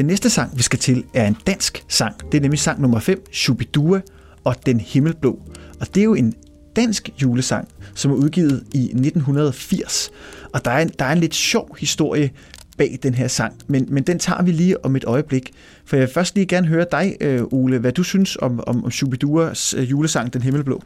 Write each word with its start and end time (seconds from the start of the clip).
den 0.00 0.06
næste 0.06 0.30
sang, 0.30 0.56
vi 0.56 0.62
skal 0.62 0.78
til, 0.78 1.04
er 1.14 1.26
en 1.26 1.36
dansk 1.46 1.84
sang. 1.88 2.32
Det 2.32 2.38
er 2.38 2.42
nemlig 2.42 2.58
sang 2.58 2.80
nummer 2.80 3.00
5, 3.00 3.24
Shubidua 3.32 4.00
og 4.44 4.66
Den 4.66 4.80
Himmelblå. 4.80 5.38
Og 5.80 5.86
det 5.94 6.00
er 6.00 6.04
jo 6.04 6.14
en 6.14 6.34
dansk 6.76 7.10
julesang, 7.22 7.68
som 7.94 8.10
er 8.10 8.14
udgivet 8.14 8.64
i 8.74 8.84
1980. 8.84 10.10
Og 10.52 10.64
der 10.64 10.70
er 10.70 10.78
en, 10.78 10.90
der 10.98 11.04
er 11.04 11.12
en 11.12 11.18
lidt 11.18 11.34
sjov 11.34 11.76
historie 11.78 12.30
bag 12.78 12.98
den 13.02 13.14
her 13.14 13.28
sang, 13.28 13.54
men, 13.66 13.86
men 13.88 14.02
den 14.02 14.18
tager 14.18 14.42
vi 14.42 14.50
lige 14.50 14.84
om 14.84 14.96
et 14.96 15.04
øjeblik. 15.04 15.52
For 15.84 15.96
jeg 15.96 16.06
vil 16.06 16.14
først 16.14 16.34
lige 16.34 16.46
gerne 16.46 16.66
høre 16.66 16.86
dig, 16.92 17.16
øh, 17.20 17.42
Ole, 17.50 17.78
hvad 17.78 17.92
du 17.92 18.02
synes 18.02 18.36
om, 18.36 18.60
om, 18.66 18.84
om 18.84 18.90
Shubiduas 18.90 19.74
øh, 19.74 19.90
julesang, 19.90 20.32
Den 20.32 20.42
Himmelblå. 20.42 20.82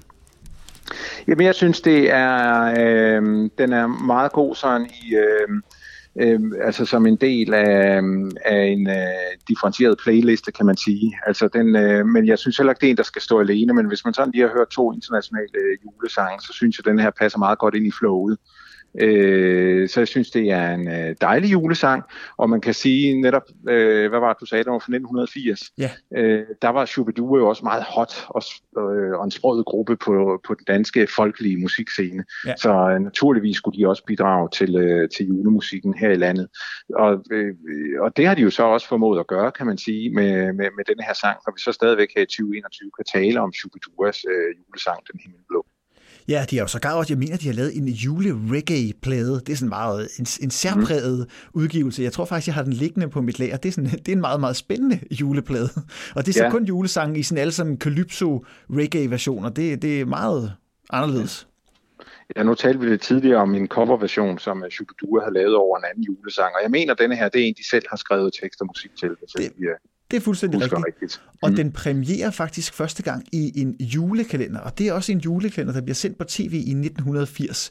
Jamen, 1.28 1.46
jeg 1.46 1.55
synes, 1.55 1.80
det 1.80 2.10
er, 2.10 2.64
øh, 2.78 3.50
den 3.58 3.72
er 3.72 3.86
meget 3.86 4.33
god 4.33 4.55
sådan 4.55 4.86
i, 4.86 5.14
øh, 5.14 5.62
øh, 6.20 6.41
altså 6.60 6.84
som 6.84 7.06
en 7.06 7.16
del 7.16 7.54
af, 7.54 7.96
øhm, 7.96 8.30
af 8.45 8.64
en 8.64 8.91
øh, 8.91 9.32
differentieret 9.48 9.98
playliste, 9.98 10.52
kan 10.52 10.66
man 10.66 10.77
sige. 10.77 11.18
Altså 11.27 11.48
den, 11.48 11.77
øh, 11.77 12.06
men 12.06 12.27
jeg 12.27 12.38
synes 12.38 12.56
heller 12.56 12.72
ikke, 12.72 12.80
det 12.80 12.86
er 12.86 12.91
en, 12.91 12.96
der 12.96 13.02
skal 13.02 13.22
stå 13.22 13.41
alene, 13.41 13.72
men 13.74 13.86
hvis 13.86 14.05
man 14.05 14.14
sådan 14.14 14.32
lige 14.32 14.42
har 14.42 14.55
hørt 14.56 14.69
to 14.69 14.92
internationale 14.92 15.48
øh, 15.55 15.78
julesange, 15.84 16.41
så 16.41 16.52
synes 16.52 16.78
jeg, 16.78 16.86
at 16.86 16.91
den 16.91 16.98
her 16.98 17.10
passer 17.10 17.38
meget 17.38 17.58
godt 17.58 17.74
ind 17.74 17.86
i 17.86 17.92
flowet. 17.98 18.38
Øh, 19.01 19.89
så 19.89 20.01
jeg 20.01 20.09
synes, 20.09 20.31
det 20.31 20.50
er 20.50 20.75
en 20.75 20.89
øh, 20.89 21.17
dejlig 21.20 21.53
julesang, 21.53 22.03
og 22.37 22.50
man 22.50 22.61
kan 22.61 22.75
sige 22.75 23.20
netop, 23.20 23.42
øh, 23.69 24.11
hvad 24.11 24.20
var 24.20 24.33
det, 24.33 24.41
du 24.41 24.47
sagde, 24.47 24.64
det 24.64 24.73
var 24.73 24.78
fra 24.78 24.92
1980. 24.92 25.61
Ja. 25.78 25.91
Øh, 26.17 26.47
der 26.62 26.69
var 26.69 26.84
Shubidua 26.84 27.39
jo 27.39 27.48
også 27.48 27.64
meget 27.64 27.83
hot 27.83 28.27
og, 28.28 28.42
øh, 28.78 29.19
og 29.19 29.25
en 29.25 29.31
sprød 29.31 29.64
gruppe 29.64 29.97
på, 29.97 30.41
på 30.47 30.55
den 30.55 30.64
danske 30.67 31.06
folkelige 31.17 31.56
musikscene. 31.56 32.25
Ja. 32.47 32.55
Så 32.56 32.70
øh, 32.70 33.01
naturligvis 33.01 33.56
skulle 33.56 33.78
de 33.78 33.89
også 33.89 34.05
bidrage 34.05 34.48
til, 34.53 34.77
øh, 34.77 35.08
til 35.08 35.27
julemusikken 35.27 35.95
her 35.95 36.11
i 36.11 36.17
landet. 36.17 36.48
Og, 36.95 37.25
øh, 37.31 37.55
og 38.01 38.17
det 38.17 38.27
har 38.27 38.34
de 38.34 38.42
jo 38.42 38.51
så 38.51 38.62
også 38.62 38.89
formået 38.89 39.20
at 39.20 39.27
gøre, 39.27 39.53
kan 39.53 39.67
man 39.67 39.79
sige, 39.79 40.14
med, 40.14 40.53
med, 40.53 40.69
med 40.77 40.84
den 40.84 41.05
her 41.06 41.14
sang, 41.14 41.39
når 41.47 41.53
vi 41.53 41.61
så 41.61 41.73
stadigvæk 41.73 42.08
her 42.17 42.23
i 42.23 42.27
2021 42.27 42.91
kan 42.97 43.05
tale 43.05 43.41
om 43.41 43.53
Shubiduas 43.53 44.25
øh, 44.31 44.51
julesang, 44.67 44.98
Den 45.12 45.20
Himmelblå. 45.23 45.64
Ja, 46.28 46.44
de 46.50 46.56
har 46.56 46.64
jo 46.64 46.69
sågar 46.69 46.94
også, 46.94 47.12
jeg 47.12 47.19
mener, 47.19 47.36
de 47.36 47.47
har 47.47 47.55
lavet 47.55 47.77
en 47.77 47.89
jule-reggae-plade. 47.89 49.41
Det 49.47 49.48
er 49.53 49.56
sådan 49.56 49.69
meget 49.69 50.08
en, 50.19 50.27
en 50.42 50.50
særpræget 50.50 51.19
mm. 51.19 51.61
udgivelse. 51.61 52.03
Jeg 52.03 52.12
tror 52.12 52.25
faktisk, 52.25 52.47
jeg 52.47 52.55
har 52.55 52.62
den 52.62 52.72
liggende 52.72 53.08
på 53.08 53.20
mit 53.20 53.39
lager. 53.39 53.56
Det 53.56 53.69
er, 53.69 53.72
sådan, 53.72 53.91
det 53.91 54.08
er 54.08 54.12
en 54.12 54.20
meget, 54.20 54.41
meget 54.41 54.56
spændende 54.56 55.00
juleplade. 55.11 55.69
Og 56.17 56.27
det 56.27 56.28
er 56.28 56.33
så 56.33 56.45
ja. 56.45 56.50
kun 56.50 56.64
julesange 56.64 57.19
i 57.19 57.22
sådan 57.22 57.41
alle 57.41 57.52
sådan 57.52 57.78
calypso-reggae-versioner. 57.78 59.48
Det, 59.48 59.83
det 59.83 60.00
er 60.00 60.05
meget 60.05 60.52
anderledes. 60.91 61.48
Ja, 62.36 62.42
nu 62.42 62.55
talte 62.55 62.80
vi 62.80 62.86
lidt 62.86 63.02
tidligere 63.02 63.39
om 63.39 63.55
en 63.55 63.69
coverversion, 63.69 64.39
som 64.39 64.64
Shubidua 64.70 65.25
har 65.25 65.30
lavet 65.30 65.55
over 65.56 65.78
en 65.78 65.84
anden 65.91 66.05
julesang, 66.05 66.55
og 66.55 66.61
jeg 66.62 66.70
mener, 66.70 66.92
at 66.92 66.98
denne 66.98 67.17
her, 67.17 67.28
det 67.28 67.41
er 67.41 67.45
en, 67.45 67.55
de 67.55 67.69
selv 67.69 67.84
har 67.91 67.97
skrevet 67.97 68.33
tekst 68.42 68.61
og 68.61 68.67
musik 68.67 68.91
til. 68.97 69.08
Det, 69.08 69.52
det 70.15 70.20
er 70.20 70.25
fuldstændig 70.25 70.61
rigtigt. 70.61 70.87
rigtigt. 70.87 71.23
Og 71.43 71.51
mm. 71.51 71.57
den 71.57 71.73
premierer 71.73 72.31
faktisk 72.31 72.75
første 72.75 73.03
gang 73.03 73.25
i 73.33 73.61
en 73.61 73.77
julekalender, 73.81 74.61
og 74.61 74.79
det 74.79 74.89
er 74.89 74.93
også 74.93 75.12
en 75.12 75.19
julekalender, 75.19 75.73
der 75.73 75.81
bliver 75.81 75.95
sendt 75.95 76.19
på 76.19 76.25
tv 76.25 76.53
i 76.53 76.70
1980. 76.70 77.70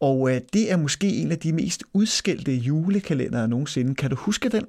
Og 0.00 0.30
øh, 0.30 0.40
det 0.52 0.72
er 0.72 0.76
måske 0.76 1.06
en 1.06 1.32
af 1.32 1.38
de 1.38 1.52
mest 1.52 1.84
udskældte 1.92 2.52
julekalendere 2.52 3.48
nogensinde. 3.48 3.94
Kan 3.94 4.10
du 4.10 4.16
huske 4.16 4.48
den? 4.48 4.66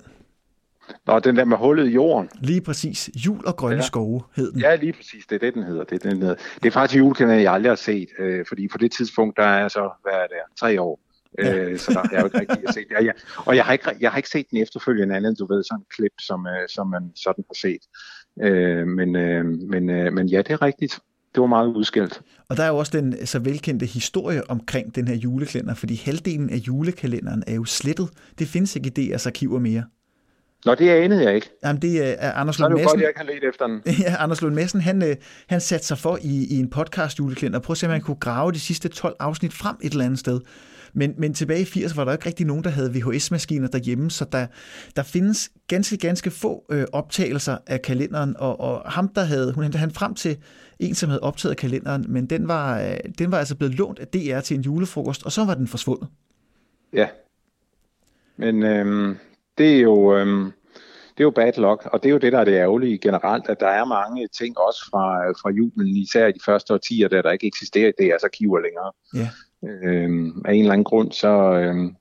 Nå, 1.07 1.19
den 1.19 1.35
der 1.35 1.45
med 1.45 1.57
hullet 1.57 1.87
i 1.87 1.91
jorden. 1.91 2.29
Lige 2.39 2.61
præcis. 2.61 3.09
Jul 3.15 3.45
og 3.45 3.55
grønne 3.55 3.75
ja. 3.75 3.81
skove 3.81 4.21
hed 4.35 4.51
den. 4.51 4.59
Ja, 4.59 4.75
lige 4.75 4.93
præcis. 4.93 5.25
Det 5.25 5.35
er 5.35 5.39
det, 5.39 5.53
den 5.53 5.63
hedder. 5.63 5.83
Det 5.83 6.05
er, 6.05 6.09
den 6.09 6.21
hedder. 6.21 6.35
det 6.35 6.65
er 6.65 6.71
faktisk 6.71 6.97
en 6.97 7.03
julekalender, 7.03 7.41
jeg 7.41 7.53
aldrig 7.53 7.71
har 7.71 7.75
set, 7.75 8.09
øh, 8.19 8.45
fordi 8.47 8.67
på 8.67 8.77
det 8.77 8.91
tidspunkt, 8.91 9.37
der 9.37 9.43
er 9.43 9.67
så, 9.67 9.89
hvad 10.01 10.13
er 10.13 10.27
det, 10.27 10.57
tre 10.59 10.81
år. 10.81 10.99
Ja. 11.39 11.55
Øh, 11.55 11.79
så 11.79 11.91
der 11.91 12.17
er 12.17 12.19
jo 12.19 12.25
ikke 12.25 12.39
rigtig 12.39 12.67
at 12.67 12.73
se 12.73 12.79
det. 12.79 12.97
Og 12.97 13.05
jeg, 13.05 13.13
og 13.45 13.55
jeg 13.55 13.65
har, 13.65 13.73
ikke, 13.73 13.89
jeg 13.99 14.11
har 14.11 14.17
ikke 14.17 14.29
set 14.29 14.45
den 14.51 14.57
efterfølgende 14.57 15.15
andet, 15.15 15.39
du 15.39 15.47
ved, 15.47 15.63
sådan 15.63 15.79
en 15.79 15.85
klip, 15.95 16.11
som, 16.19 16.47
øh, 16.47 16.69
som 16.69 16.87
man 16.87 17.11
sådan 17.15 17.43
har 17.49 17.55
set. 17.61 17.83
Øh, 18.41 18.87
men, 18.87 19.15
øh, 19.15 19.45
men, 19.45 19.89
øh, 19.89 20.13
men 20.13 20.27
ja, 20.27 20.37
det 20.37 20.51
er 20.51 20.61
rigtigt. 20.61 20.99
Det 21.35 21.41
var 21.41 21.47
meget 21.47 21.67
udskilt. 21.67 22.21
Og 22.49 22.57
der 22.57 22.63
er 22.63 22.67
jo 22.67 22.77
også 22.77 23.01
den 23.01 23.25
så 23.25 23.39
velkendte 23.39 23.85
historie 23.85 24.49
omkring 24.49 24.95
den 24.95 25.07
her 25.07 25.15
julekalender, 25.15 25.73
fordi 25.73 26.01
halvdelen 26.05 26.49
af 26.49 26.55
julekalenderen 26.55 27.43
er 27.47 27.55
jo 27.55 27.65
slettet. 27.65 28.09
Det 28.39 28.47
findes 28.47 28.75
ikke 28.75 28.91
i 28.97 29.13
DR's 29.13 29.27
arkiver 29.27 29.59
mere. 29.59 29.83
Nå, 30.65 30.75
det 30.75 30.89
anede 30.89 31.23
jeg 31.23 31.35
ikke. 31.35 31.49
Jamen, 31.63 31.81
det 31.81 32.23
er 32.23 32.31
Anders 32.31 32.59
Lund 32.59 32.73
Madsen. 32.73 32.89
Så 32.89 32.93
er 32.93 32.97
det 32.97 33.05
godt, 33.05 33.17
jeg 33.17 33.25
kan 33.27 33.35
lede 33.35 33.47
efter 33.49 33.67
den. 33.67 33.81
Ja, 34.05 34.15
Anders 34.19 34.41
Lund 34.41 34.55
Madsen, 34.55 34.81
han, 34.81 35.03
øh, 35.03 35.15
han 35.47 35.61
satte 35.61 35.85
sig 35.85 35.97
for 35.97 36.19
i, 36.21 36.47
i 36.49 36.59
en 36.59 36.69
podcast 36.69 37.19
julekalender, 37.19 37.59
og 37.59 37.63
prøve 37.63 37.73
at 37.73 37.77
se, 37.77 37.85
om 37.85 37.91
han 37.91 38.01
kunne 38.01 38.17
grave 38.19 38.51
de 38.51 38.59
sidste 38.59 38.89
12 38.89 39.15
afsnit 39.19 39.53
frem 39.53 39.75
et 39.81 39.91
eller 39.91 40.05
andet 40.05 40.19
sted. 40.19 40.41
Men, 40.93 41.13
men 41.17 41.33
tilbage 41.33 41.61
i 41.61 41.63
80'erne 41.63 41.95
var 41.95 42.05
der 42.05 42.11
ikke 42.11 42.25
rigtig 42.25 42.45
nogen, 42.45 42.63
der 42.63 42.69
havde 42.69 42.91
VHS-maskiner 42.91 43.67
derhjemme, 43.67 44.11
så 44.11 44.25
der, 44.31 44.47
der 44.95 45.03
findes 45.03 45.51
ganske, 45.67 45.97
ganske 45.97 46.31
få 46.31 46.65
øh, 46.71 46.85
optagelser 46.91 47.57
af 47.67 47.81
kalenderen, 47.81 48.35
og, 48.39 48.59
og 48.59 48.91
ham, 48.91 49.07
der 49.07 49.21
havde, 49.21 49.53
hun 49.53 49.63
hentede 49.63 49.79
han 49.79 49.91
frem 49.91 50.15
til 50.15 50.37
en, 50.79 50.95
som 50.95 51.09
havde 51.09 51.23
optaget 51.23 51.57
kalenderen, 51.57 52.05
men 52.09 52.25
den 52.25 52.47
var, 52.47 52.81
øh, 52.81 52.97
den 53.17 53.31
var 53.31 53.37
altså 53.37 53.55
blevet 53.55 53.75
lånt 53.75 53.99
af 53.99 54.07
DR 54.07 54.39
til 54.39 54.57
en 54.57 54.61
julefrokost, 54.61 55.25
og 55.25 55.31
så 55.31 55.45
var 55.45 55.53
den 55.53 55.67
forsvundet. 55.67 56.07
Ja, 56.93 57.07
men 58.37 58.63
øh, 58.63 59.15
det 59.57 59.75
er 59.75 59.81
jo... 59.81 60.17
Øh 60.17 60.51
det 61.17 61.19
er 61.19 61.23
jo 61.23 61.31
bad 61.31 61.53
luck, 61.57 61.85
og 61.85 62.03
det 62.03 62.09
er 62.09 62.13
jo 62.13 62.17
det, 62.17 62.31
der 62.31 62.39
er 62.39 62.43
det 62.43 62.53
ærgerlige 62.53 62.97
generelt, 62.97 63.49
at 63.49 63.59
der 63.59 63.67
er 63.67 63.85
mange 63.85 64.27
ting 64.27 64.57
også 64.57 64.85
fra, 64.91 65.31
fra 65.31 65.49
julen, 65.49 65.97
især 65.97 66.27
i 66.27 66.31
de 66.31 66.39
første 66.45 66.73
årtier, 66.73 67.07
der 67.07 67.21
der 67.21 67.31
ikke 67.31 67.47
eksisterer 67.47 67.91
i 67.99 68.01
DR's 68.01 68.23
arkiver 68.23 68.59
længere. 68.59 68.91
Ja. 69.13 69.29
Øh, 69.67 70.33
af 70.45 70.53
en 70.53 70.59
eller 70.59 70.73
anden 70.73 70.83
grund, 70.83 71.11
så... 71.11 71.29
Øh, 71.53 71.91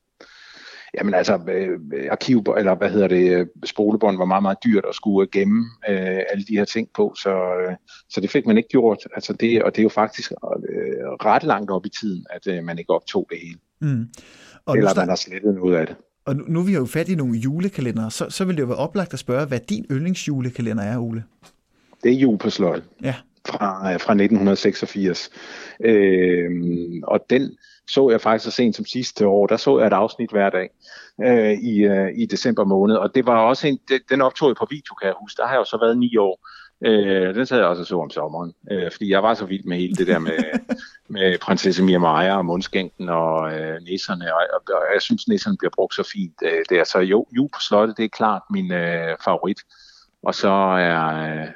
Jamen 0.98 1.14
altså, 1.14 1.40
øh, 1.48 1.78
arkiv, 2.10 2.44
eller 2.58 2.74
hvad 2.74 2.90
hedder 2.90 3.08
det, 3.08 3.36
øh, 3.36 3.46
spolebånd 3.64 4.18
var 4.18 4.24
meget, 4.24 4.42
meget 4.42 4.58
dyrt 4.64 4.84
at 4.88 4.94
skulle 4.94 5.28
gemme 5.32 5.64
øh, 5.88 6.20
alle 6.30 6.44
de 6.48 6.56
her 6.56 6.64
ting 6.64 6.88
på, 6.94 7.14
så, 7.22 7.30
øh, 7.30 7.76
så 8.08 8.20
det 8.20 8.30
fik 8.30 8.46
man 8.46 8.56
ikke 8.56 8.68
gjort. 8.68 8.98
Altså 9.14 9.32
det, 9.32 9.62
og 9.62 9.72
det 9.72 9.78
er 9.78 9.82
jo 9.82 9.88
faktisk 9.88 10.32
øh, 10.32 11.06
ret 11.24 11.42
langt 11.42 11.70
op 11.70 11.86
i 11.86 11.88
tiden, 11.88 12.26
at 12.30 12.46
øh, 12.46 12.64
man 12.64 12.78
ikke 12.78 12.94
optog 12.94 13.26
det 13.30 13.38
hele. 13.42 13.58
Mm. 13.80 14.08
Og 14.66 14.76
eller 14.76 14.94
man 14.96 15.08
har 15.08 15.16
slettet 15.16 15.54
noget 15.54 15.76
af 15.76 15.86
det. 15.86 15.96
Og 16.24 16.36
nu, 16.36 16.44
nu 16.48 16.62
vi 16.62 16.74
jo 16.74 16.86
fat 16.86 17.08
i 17.08 17.14
nogle 17.14 17.38
julekalendere, 17.38 18.10
så, 18.10 18.30
så 18.30 18.44
vil 18.44 18.56
det 18.56 18.62
jo 18.62 18.66
være 18.66 18.76
oplagt 18.76 19.12
at 19.12 19.18
spørge, 19.18 19.46
hvad 19.46 19.60
din 19.60 19.86
yndlingsjulekalender 19.90 20.84
er, 20.84 20.98
Ole? 20.98 21.24
Det 22.02 22.12
er 22.12 22.16
jul 22.16 22.38
på 22.38 22.50
sløjt. 22.50 22.82
Ja. 23.02 23.14
Fra, 23.46 23.96
fra 23.96 24.12
1986. 24.12 25.30
Øh, 25.80 26.50
og 27.02 27.20
den 27.30 27.56
så 27.86 28.10
jeg 28.10 28.20
faktisk 28.20 28.44
så 28.44 28.50
sent 28.50 28.76
som 28.76 28.84
sidste 28.84 29.26
år. 29.26 29.46
Der 29.46 29.56
så 29.56 29.78
jeg 29.78 29.86
et 29.86 29.92
afsnit 29.92 30.30
hver 30.30 30.50
dag 30.50 30.70
øh, 31.22 31.52
i, 31.52 31.84
øh, 31.84 32.08
i 32.16 32.26
december 32.26 32.64
måned. 32.64 32.96
Og 32.96 33.14
det 33.14 33.26
var 33.26 33.38
også 33.38 33.68
en, 33.68 33.78
det, 33.88 34.02
den 34.10 34.20
optog 34.20 34.48
jeg 34.48 34.56
på 34.56 34.66
video, 34.70 34.94
kan 34.94 35.06
jeg 35.06 35.14
huske. 35.20 35.36
Der 35.36 35.46
har 35.46 35.54
jeg 35.54 35.60
jo 35.60 35.64
så 35.64 35.78
været 35.80 35.98
ni 35.98 36.16
år. 36.16 36.48
Øh, 36.84 37.34
den 37.34 37.46
sad 37.46 37.58
jeg 37.58 37.66
også 37.66 37.84
så 37.84 38.00
om 38.00 38.10
sommeren, 38.10 38.52
øh, 38.70 38.90
fordi 38.92 39.10
jeg 39.10 39.22
var 39.22 39.34
så 39.34 39.46
vild 39.46 39.64
med 39.64 39.76
hele 39.76 39.94
det 39.94 40.06
der 40.06 40.18
med, 40.18 40.38
med 41.16 41.38
prinsesse 41.38 41.82
Mia 41.82 41.98
Maja 41.98 42.36
og 42.36 42.44
mundskænken 42.44 43.08
og 43.08 43.52
øh, 43.52 43.82
nisserne, 43.82 44.34
og, 44.34 44.40
og, 44.52 44.60
og 44.74 44.94
jeg 44.94 45.02
synes, 45.02 45.28
nisserne 45.28 45.56
bliver 45.58 45.70
brugt 45.74 45.94
så 45.94 46.10
fint 46.12 46.34
øh, 46.44 46.64
der. 46.70 46.84
Så 46.84 46.98
jo, 46.98 47.26
jul 47.36 47.48
på 47.48 47.60
slottet, 47.60 47.96
det 47.96 48.04
er 48.04 48.08
klart 48.08 48.42
min 48.50 48.72
øh, 48.72 49.16
favorit. 49.24 49.58
Og 50.22 50.34
så 50.34 50.48
er 50.48 51.42
øh, 51.42 51.48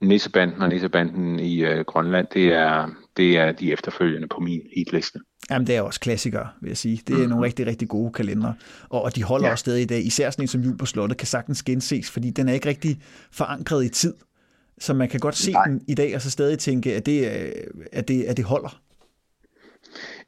Nissebanden 0.00 0.62
og 0.62 0.68
Nissebanden 0.68 1.40
i 1.40 1.64
øh, 1.64 1.84
Grønland, 1.84 2.26
det 2.34 2.52
er, 2.52 2.88
det 3.16 3.38
er 3.38 3.52
de 3.52 3.72
efterfølgende 3.72 4.28
på 4.28 4.40
min 4.40 4.60
hitliste. 4.76 5.18
Jamen, 5.50 5.66
det 5.66 5.76
er 5.76 5.82
også 5.82 6.00
klassikere, 6.00 6.48
vil 6.60 6.68
jeg 6.68 6.76
sige. 6.76 6.96
Det 6.96 7.08
er 7.08 7.16
mm-hmm. 7.16 7.30
nogle 7.30 7.46
rigtig, 7.46 7.66
rigtig 7.66 7.88
gode 7.88 8.12
kalendere. 8.12 8.54
Og, 8.88 9.02
og 9.02 9.16
de 9.16 9.22
holder 9.22 9.46
ja. 9.46 9.52
også 9.52 9.60
stadig 9.62 9.82
i 9.82 9.86
dag. 9.86 10.06
Især 10.06 10.30
sådan 10.30 10.42
en 10.42 10.48
som 10.48 10.60
Jul 10.60 10.78
på 10.78 10.86
Slottet 10.86 11.18
kan 11.18 11.26
sagtens 11.26 11.62
genses, 11.62 12.10
fordi 12.10 12.30
den 12.30 12.48
er 12.48 12.52
ikke 12.52 12.68
rigtig 12.68 13.02
forankret 13.32 13.84
i 13.84 13.88
tid. 13.88 14.14
Så 14.80 14.94
man 14.94 15.08
kan 15.08 15.20
godt 15.20 15.36
se 15.36 15.52
Nej. 15.52 15.64
den 15.64 15.82
i 15.88 15.94
dag, 15.94 16.14
og 16.14 16.22
så 16.22 16.30
stadig 16.30 16.58
tænke, 16.58 16.94
at 16.94 17.06
det, 17.06 17.24
at 17.92 18.08
det, 18.08 18.24
at 18.24 18.36
det 18.36 18.44
holder. 18.44 18.80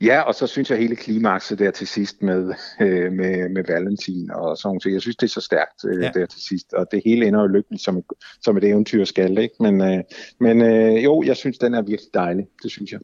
Ja, 0.00 0.20
og 0.20 0.34
så 0.34 0.46
synes 0.46 0.70
jeg 0.70 0.78
hele 0.78 0.96
klimakset 0.96 1.58
der 1.58 1.70
til 1.70 1.86
sidst 1.86 2.22
med, 2.22 2.54
øh, 2.80 3.12
med, 3.12 3.48
med 3.48 3.64
Valentin 3.68 4.30
og 4.30 4.56
sådan 4.56 4.80
noget. 4.84 4.94
Jeg 4.94 5.00
synes, 5.00 5.16
det 5.16 5.26
er 5.26 5.30
så 5.30 5.40
stærkt 5.40 5.84
øh, 5.84 6.02
ja. 6.02 6.10
der 6.14 6.26
til 6.26 6.42
sidst, 6.42 6.72
og 6.72 6.86
det 6.92 7.02
hele 7.04 7.26
ender 7.26 7.40
jo 7.40 7.46
lykkeligt 7.46 7.82
som 7.82 8.02
som 8.42 8.56
et 8.56 8.64
eventyr 8.64 9.04
skal, 9.04 9.38
ikke? 9.38 9.54
Men, 9.60 9.80
øh, 9.80 10.04
men 10.40 10.62
øh, 10.62 11.04
jo, 11.04 11.22
jeg 11.26 11.36
synes, 11.36 11.58
den 11.58 11.74
er 11.74 11.82
virkelig 11.82 12.14
dejlig, 12.14 12.46
det 12.62 12.70
synes 12.70 12.92
jeg. 12.92 13.00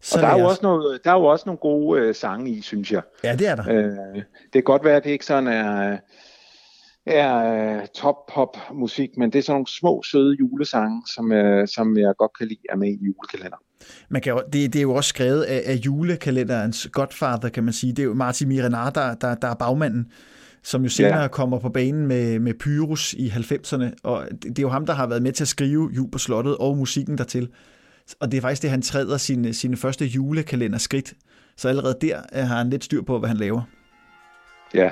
Så 0.00 0.16
og 0.16 0.22
der 0.22 0.28
er, 0.28 0.38
jo 0.38 0.46
også 0.46 0.60
noget, 0.62 1.00
der 1.04 1.10
er 1.10 1.14
jo 1.14 1.24
også 1.24 1.42
nogle 1.46 1.58
gode 1.58 2.00
øh, 2.00 2.14
sange 2.14 2.50
i, 2.50 2.60
synes 2.60 2.92
jeg. 2.92 3.02
Ja, 3.24 3.36
det 3.36 3.48
er 3.48 3.54
der. 3.54 3.68
Øh, 3.70 4.22
det 4.24 4.52
kan 4.52 4.62
godt 4.62 4.84
være, 4.84 4.96
at 4.96 5.04
det 5.04 5.10
ikke 5.10 5.26
sådan 5.26 5.46
er 5.46 5.98
er 7.06 7.76
uh, 7.80 7.86
top 7.94 8.16
pop 8.34 8.56
musik, 8.74 9.10
men 9.16 9.32
det 9.32 9.38
er 9.38 9.42
sådan 9.42 9.54
nogle 9.54 9.66
små 9.66 10.02
søde 10.02 10.36
julesange, 10.40 11.02
som, 11.14 11.32
uh, 11.32 11.66
som 11.66 11.98
jeg 11.98 12.14
godt 12.18 12.38
kan 12.38 12.48
lide 12.48 12.60
er 12.70 12.76
med 12.76 12.88
i 12.88 13.04
julekalender. 13.04 13.56
Man 14.08 14.22
kan 14.22 14.32
jo, 14.32 14.42
det, 14.52 14.72
det 14.72 14.76
er 14.76 14.82
jo 14.82 14.94
også 14.94 15.08
skrevet 15.08 15.42
af, 15.42 15.62
af 15.66 15.74
julekalenderens 15.74 16.88
godfather, 16.92 17.48
kan 17.48 17.64
man 17.64 17.72
sige. 17.72 17.92
Det 17.92 17.98
er 17.98 18.06
jo 18.06 18.14
Martin 18.14 18.48
Mirenar, 18.48 18.90
der, 18.90 19.14
der, 19.14 19.34
der 19.34 19.48
er 19.48 19.54
bagmanden, 19.54 20.12
som 20.62 20.82
jo 20.82 20.88
senere 20.88 21.20
ja. 21.20 21.28
kommer 21.28 21.58
på 21.58 21.68
banen 21.68 22.06
med, 22.06 22.38
med 22.38 22.54
Pyrus 22.54 23.12
i 23.12 23.28
90'erne. 23.28 23.84
Og 24.02 24.28
det, 24.30 24.42
det 24.42 24.58
er 24.58 24.62
jo 24.62 24.68
ham, 24.68 24.86
der 24.86 24.92
har 24.92 25.06
været 25.06 25.22
med 25.22 25.32
til 25.32 25.44
at 25.44 25.48
skrive 25.48 25.90
Jul 25.96 26.10
på 26.10 26.18
Slottet 26.18 26.56
og 26.56 26.76
musikken 26.76 27.18
dertil. 27.18 27.48
Og 28.20 28.32
det 28.32 28.36
er 28.36 28.40
faktisk 28.40 28.62
det, 28.62 28.70
han 28.70 28.82
træder 28.82 29.16
sine, 29.16 29.54
sine 29.54 29.76
første 29.76 30.06
julekalender 30.06 30.78
skridt. 30.78 31.14
Så 31.56 31.68
allerede 31.68 31.96
der 32.00 32.44
har 32.44 32.56
han 32.56 32.70
lidt 32.70 32.84
styr 32.84 33.02
på, 33.02 33.18
hvad 33.18 33.28
han 33.28 33.36
laver. 33.36 33.62
Ja, 34.74 34.90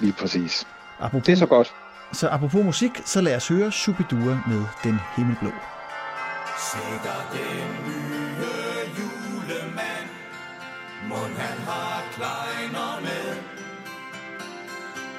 lige 0.00 0.12
præcis. 0.12 0.66
Apropos, 1.00 1.26
Det 1.26 1.32
er 1.32 1.36
så 1.36 1.46
godt. 1.46 1.74
så 2.12 2.28
apropos 2.28 2.64
musik, 2.64 3.02
så 3.04 3.20
lad 3.20 3.36
os 3.36 3.48
høre 3.48 3.72
Shubidua 3.72 4.34
med 4.48 4.62
Den 4.84 5.00
Himmelblå. 5.16 5.50
Sikker 6.70 7.18
den 7.32 7.68
nye 7.86 8.80
julemand, 8.98 10.08
mund 11.08 11.34
han 11.38 11.58
har 11.68 12.02
kleiner 12.14 13.00
med. 13.00 13.36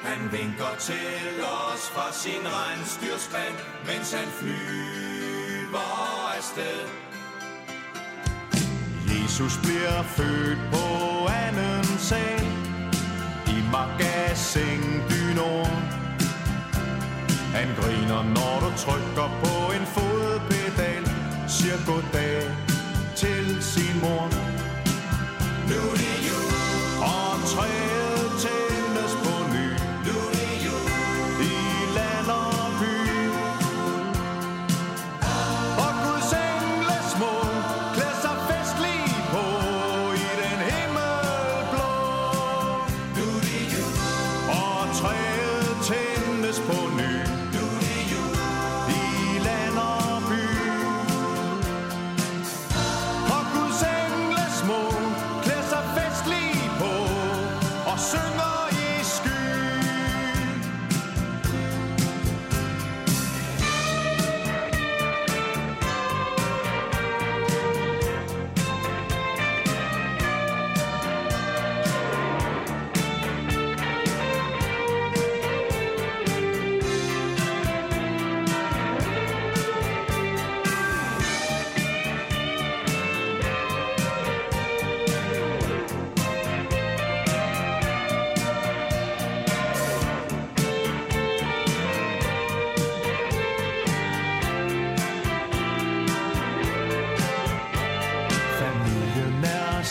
Han 0.02 0.32
vinker 0.32 0.72
til 0.78 1.44
os 1.72 1.90
fra 1.94 2.12
sin 2.12 2.44
regnstyrskrand, 2.44 3.54
mens 3.86 4.12
han 4.12 4.28
flyver 4.40 5.88
afsted. 6.36 6.78
Jesus 9.12 9.58
bliver 9.62 10.02
født 10.02 10.58
på 10.72 10.84
anden 11.28 11.84
sal 11.98 12.61
i 13.72 13.74
magasin 13.74 14.80
du 15.08 15.34
Nord. 15.40 15.66
Han 17.54 17.68
griner, 17.80 18.22
når 18.22 18.54
du 18.60 18.70
trykker 18.76 19.28
på 19.42 19.72
en 19.76 19.86
fodpedal. 19.86 21.04
Siger 21.48 21.78
goddag 21.86 22.42
til 23.16 23.62
sin 23.62 24.00
mor. 24.02 24.28
Nu 25.68 25.78
er 25.90 25.96
det 26.02 26.16
jul. 26.28 26.52
Og 27.02 27.48
træet 27.52 28.01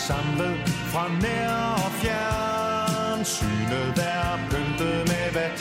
samlet 0.06 0.68
fra 0.92 1.08
nær 1.22 1.84
og 1.84 1.92
fjern. 2.02 3.24
Synet 3.24 3.98
er 3.98 4.38
pyntet 4.50 4.98
med 5.10 5.26
vat 5.36 5.60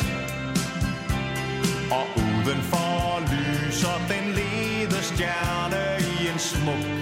Og 1.92 2.06
udenfor 2.24 3.22
lyser 3.32 3.98
den 4.10 4.26
lede 4.40 5.04
stjerne 5.04 5.84
i 6.00 6.28
en 6.32 6.40
smuk 6.40 7.01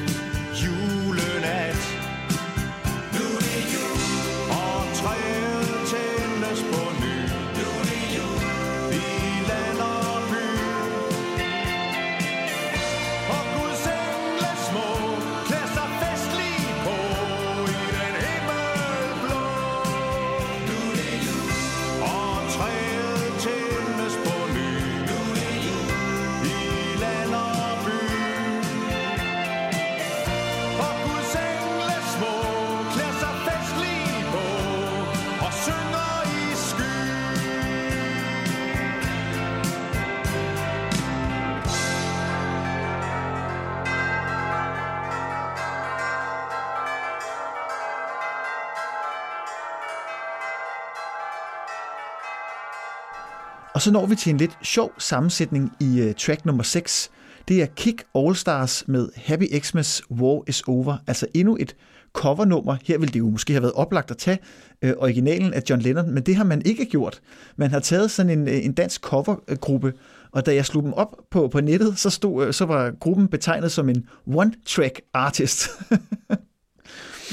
Og 53.79 53.83
så 53.83 53.91
når 53.91 54.05
vi 54.05 54.15
til 54.15 54.29
en 54.29 54.37
lidt 54.37 54.57
sjov 54.63 54.91
sammensætning 54.97 55.71
i 55.81 56.01
øh, 56.01 56.13
track 56.13 56.45
nummer 56.45 56.63
6. 56.63 57.11
Det 57.47 57.61
er 57.61 57.65
Kick 57.65 58.03
All 58.15 58.35
Stars 58.35 58.87
med 58.87 59.09
Happy 59.15 59.59
Xmas 59.59 60.01
War 60.11 60.43
is 60.47 60.63
Over. 60.67 60.97
Altså 61.07 61.27
endnu 61.33 61.57
et 61.59 61.75
covernummer. 62.13 62.75
Her 62.85 62.97
ville 62.97 63.13
det 63.13 63.19
jo 63.19 63.29
måske 63.29 63.53
have 63.53 63.61
været 63.61 63.73
oplagt 63.73 64.11
at 64.11 64.17
tage 64.17 64.37
øh, 64.81 64.93
originalen 64.97 65.53
af 65.53 65.61
John 65.69 65.81
Lennon, 65.81 66.11
men 66.11 66.23
det 66.23 66.35
har 66.35 66.43
man 66.43 66.61
ikke 66.65 66.85
gjort. 66.85 67.21
Man 67.55 67.71
har 67.71 67.79
taget 67.79 68.11
sådan 68.11 68.39
en, 68.39 68.47
øh, 68.47 68.65
en 68.65 68.73
dansk 68.73 69.01
covergruppe, 69.01 69.93
og 70.31 70.45
da 70.45 70.55
jeg 70.55 70.65
slog 70.65 70.83
dem 70.83 70.93
op 70.93 71.15
på, 71.31 71.47
på 71.47 71.61
nettet, 71.61 71.99
så, 71.99 72.09
stod, 72.09 72.47
øh, 72.47 72.53
så 72.53 72.65
var 72.65 72.91
gruppen 72.99 73.27
betegnet 73.27 73.71
som 73.71 73.89
en 73.89 74.05
one-track 74.27 75.09
artist. 75.13 75.69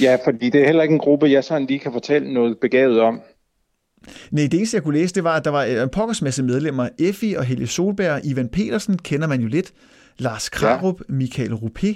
Ja, 0.03 0.19
fordi 0.25 0.51
det 0.51 0.61
er 0.61 0.67
heller 0.67 0.83
ikke 0.83 0.93
en 0.93 0.99
gruppe, 0.99 1.31
jeg 1.31 1.45
sådan 1.45 1.67
lige 1.67 1.79
kan 1.79 1.93
fortælle 1.93 2.35
noget 2.35 2.59
begavet 2.59 3.01
om. 3.01 3.21
Nej, 4.31 4.43
det 4.47 4.55
eneste, 4.55 4.75
jeg 4.75 4.83
kunne 4.83 4.99
læse, 4.99 5.15
det 5.15 5.25
var, 5.25 5.37
at 5.37 5.45
der 5.45 5.51
var 5.51 5.65
øh, 5.65 5.83
en 5.83 5.89
pokkers 5.89 6.23
masse 6.23 6.43
medlemmer. 6.43 6.89
Effie 6.99 7.39
og 7.39 7.45
Helge 7.45 7.67
Solberg, 7.67 8.21
Ivan 8.27 8.49
Petersen 8.49 8.99
kender 8.99 9.27
man 9.27 9.41
jo 9.41 9.49
lidt. 9.49 9.73
Lars 10.19 10.49
Krarup, 10.49 11.01
ja. 11.09 11.15
Michael 11.15 11.55
Rupe, 11.55 11.95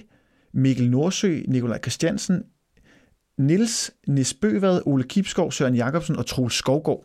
Mikkel 0.54 0.90
Nordsø, 0.90 1.40
Nikolaj 1.49 1.78
Christiansen, 1.80 2.42
Nils 3.38 3.90
Nisbøvad, 4.09 4.80
Ole 4.87 5.04
Kipskov, 5.04 5.52
Søren 5.52 5.75
Jacobsen 5.75 6.16
og 6.16 6.26
Troels 6.26 6.54
Skovgaard. 6.54 7.04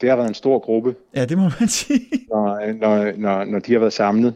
Det 0.00 0.08
har 0.08 0.16
været 0.16 0.28
en 0.28 0.34
stor 0.34 0.58
gruppe, 0.58 0.94
Ja, 1.14 1.24
det 1.24 1.38
må 1.38 1.50
man 1.60 1.68
sige. 1.80 2.00
når, 2.28 2.72
når, 2.72 3.12
når, 3.18 3.44
når 3.44 3.58
de 3.58 3.72
har 3.72 3.78
været 3.80 3.92
samlet. 3.92 4.34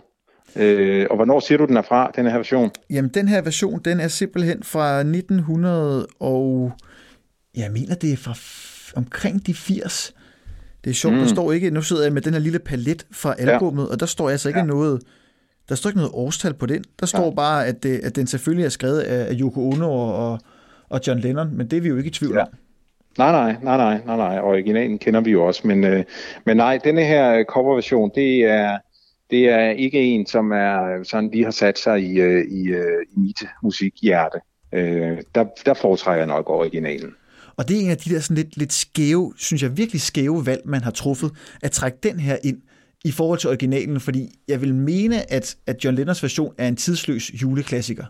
Øh, 0.56 1.06
og 1.10 1.16
hvornår 1.16 1.40
siger 1.40 1.58
du, 1.58 1.64
den 1.66 1.76
er 1.76 1.82
fra, 1.82 2.10
den 2.16 2.26
her 2.26 2.36
version? 2.36 2.70
Jamen, 2.90 3.10
den 3.14 3.28
her 3.28 3.42
version, 3.42 3.80
den 3.84 4.00
er 4.00 4.08
simpelthen 4.08 4.62
fra 4.62 4.98
1900 4.98 6.06
og... 6.20 6.72
Jeg 7.56 7.70
mener, 7.72 7.94
det 7.94 8.12
er 8.12 8.16
fra 8.16 8.34
omkring 8.96 9.46
de 9.46 9.54
80. 9.54 10.14
Det 10.84 10.90
er 10.90 10.94
sjovt, 10.94 11.14
mm. 11.14 11.20
der 11.20 11.26
står 11.28 11.52
ikke... 11.52 11.70
Nu 11.70 11.82
sidder 11.82 12.02
jeg 12.02 12.12
med 12.12 12.22
den 12.22 12.32
her 12.32 12.40
lille 12.40 12.58
palet 12.58 13.06
fra 13.12 13.34
albummet, 13.38 13.84
ja. 13.84 13.88
og 13.90 14.00
der 14.00 14.06
står 14.06 14.30
altså 14.30 14.48
ikke 14.48 14.60
ja. 14.60 14.66
noget... 14.66 15.02
Der 15.68 15.74
står 15.74 15.90
ikke 15.90 15.98
noget 15.98 16.12
årstal 16.14 16.54
på 16.54 16.66
den. 16.66 16.84
Der 17.00 17.06
står 17.06 17.24
ja. 17.24 17.30
bare, 17.30 17.66
at, 17.66 17.82
det, 17.82 17.98
at 17.98 18.16
den 18.16 18.26
selvfølgelig 18.26 18.64
er 18.64 18.68
skrevet 18.68 19.00
af, 19.00 19.30
af 19.30 19.36
Yoko 19.40 19.68
Ono 19.68 19.92
og, 19.92 20.32
og, 20.32 20.38
og 20.88 21.00
John 21.06 21.20
Lennon, 21.20 21.56
men 21.56 21.66
det 21.66 21.76
er 21.76 21.80
vi 21.80 21.88
jo 21.88 21.96
ikke 21.96 22.08
i 22.08 22.12
tvivl 22.12 22.34
Ja. 22.34 22.42
om. 22.42 22.48
Nej, 23.18 23.32
nej, 23.32 23.56
nej, 23.62 23.76
nej, 23.76 24.00
nej, 24.06 24.16
nej. 24.16 24.40
Originalen 24.40 24.98
kender 24.98 25.20
vi 25.20 25.30
jo 25.30 25.46
også, 25.46 25.66
men, 25.66 25.84
øh, 25.84 26.04
men 26.44 26.56
nej, 26.56 26.78
denne 26.84 27.04
her 27.04 27.44
coverversion, 27.44 28.10
det 28.14 28.44
er, 28.44 28.78
det 29.30 29.48
er 29.48 29.70
ikke 29.70 30.00
en, 30.00 30.26
som 30.26 30.52
er 30.52 31.00
sådan 31.02 31.30
lige 31.30 31.44
har 31.44 31.50
sat 31.50 31.78
sig 31.78 32.00
i, 32.00 32.20
øh, 32.20 32.44
i, 32.44 32.66
øh, 32.68 33.02
i 33.16 33.20
mit 33.20 33.42
musikhjerte. 33.62 34.38
Øh, 34.72 35.18
der, 35.34 35.44
der 35.66 35.74
foretrækker 35.74 36.18
jeg 36.18 36.26
nok 36.26 36.50
originalen. 36.50 37.14
Og 37.56 37.68
det 37.68 37.76
er 37.76 37.80
en 37.80 37.90
af 37.90 37.96
de 37.96 38.10
der 38.10 38.20
sådan 38.20 38.36
lidt, 38.36 38.56
lidt 38.56 38.72
skæve, 38.72 39.34
synes 39.36 39.62
jeg 39.62 39.76
virkelig 39.76 40.00
skæve 40.00 40.46
valg, 40.46 40.62
man 40.64 40.80
har 40.80 40.90
truffet, 40.90 41.30
at 41.62 41.70
trække 41.70 41.98
den 42.02 42.20
her 42.20 42.36
ind 42.44 42.62
i 43.04 43.10
forhold 43.10 43.38
til 43.38 43.48
originalen, 43.48 44.00
fordi 44.00 44.28
jeg 44.48 44.60
vil 44.60 44.74
mene, 44.74 45.32
at, 45.32 45.56
at 45.66 45.84
John 45.84 45.96
Lennons 45.96 46.22
version 46.22 46.54
er 46.58 46.68
en 46.68 46.76
tidsløs 46.76 47.42
juleklassiker. 47.42 48.04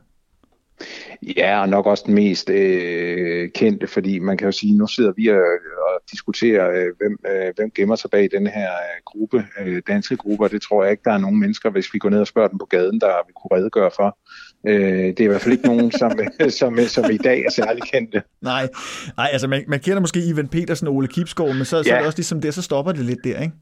Ja, 1.36 1.60
og 1.60 1.68
nok 1.68 1.86
også 1.86 2.04
den 2.06 2.14
mest 2.14 2.50
øh, 2.50 3.50
kendte, 3.50 3.86
fordi 3.86 4.18
man 4.18 4.36
kan 4.36 4.44
jo 4.44 4.52
sige, 4.52 4.78
nu 4.78 4.86
sidder 4.86 5.12
vi 5.16 5.28
og, 5.28 5.38
og 5.86 6.00
diskuterer, 6.12 6.70
øh, 6.70 6.92
hvem, 6.98 7.18
øh, 7.26 7.52
hvem 7.56 7.70
gemmer 7.70 7.96
sig 7.96 8.10
bag 8.10 8.28
den 8.32 8.46
her 8.46 8.70
øh, 8.72 9.02
gruppe, 9.04 9.44
øh, 9.60 9.82
danske 9.88 10.16
gruppe, 10.16 10.48
det 10.48 10.62
tror 10.62 10.82
jeg 10.82 10.90
ikke, 10.90 11.02
der 11.04 11.12
er 11.12 11.18
nogen 11.18 11.40
mennesker, 11.40 11.70
hvis 11.70 11.94
vi 11.94 11.98
går 11.98 12.10
ned 12.10 12.20
og 12.20 12.26
spørger 12.26 12.48
dem 12.48 12.58
på 12.58 12.66
gaden, 12.66 13.00
der 13.00 13.26
vil 13.26 13.34
kunne 13.34 13.58
redegøre 13.58 13.90
for, 13.96 14.18
Øh, 14.66 15.06
det 15.06 15.20
er 15.20 15.24
i 15.24 15.26
hvert 15.26 15.40
fald 15.40 15.52
ikke 15.52 15.66
nogen, 15.66 15.92
som, 15.92 16.12
som, 16.60 16.78
som 16.88 17.10
i 17.10 17.16
dag 17.16 17.44
er 17.44 17.50
særlig 17.50 17.82
kendte. 17.82 18.22
Nej, 18.42 18.68
Nej 19.16 19.28
altså 19.32 19.48
man, 19.48 19.64
man 19.68 19.80
kender 19.80 20.00
måske 20.00 20.26
Ivan 20.26 20.48
Petersen 20.48 20.88
og 20.88 20.94
Ole 20.94 21.08
Kipskov, 21.08 21.54
men 21.54 21.64
så, 21.64 21.76
ja. 21.76 21.82
så 21.82 21.94
er 21.94 21.98
det 21.98 22.06
også 22.06 22.18
ligesom 22.18 22.40
det, 22.40 22.54
så 22.54 22.62
stopper 22.62 22.92
det 22.92 23.04
lidt 23.04 23.24
der, 23.24 23.40
ikke? 23.40 23.54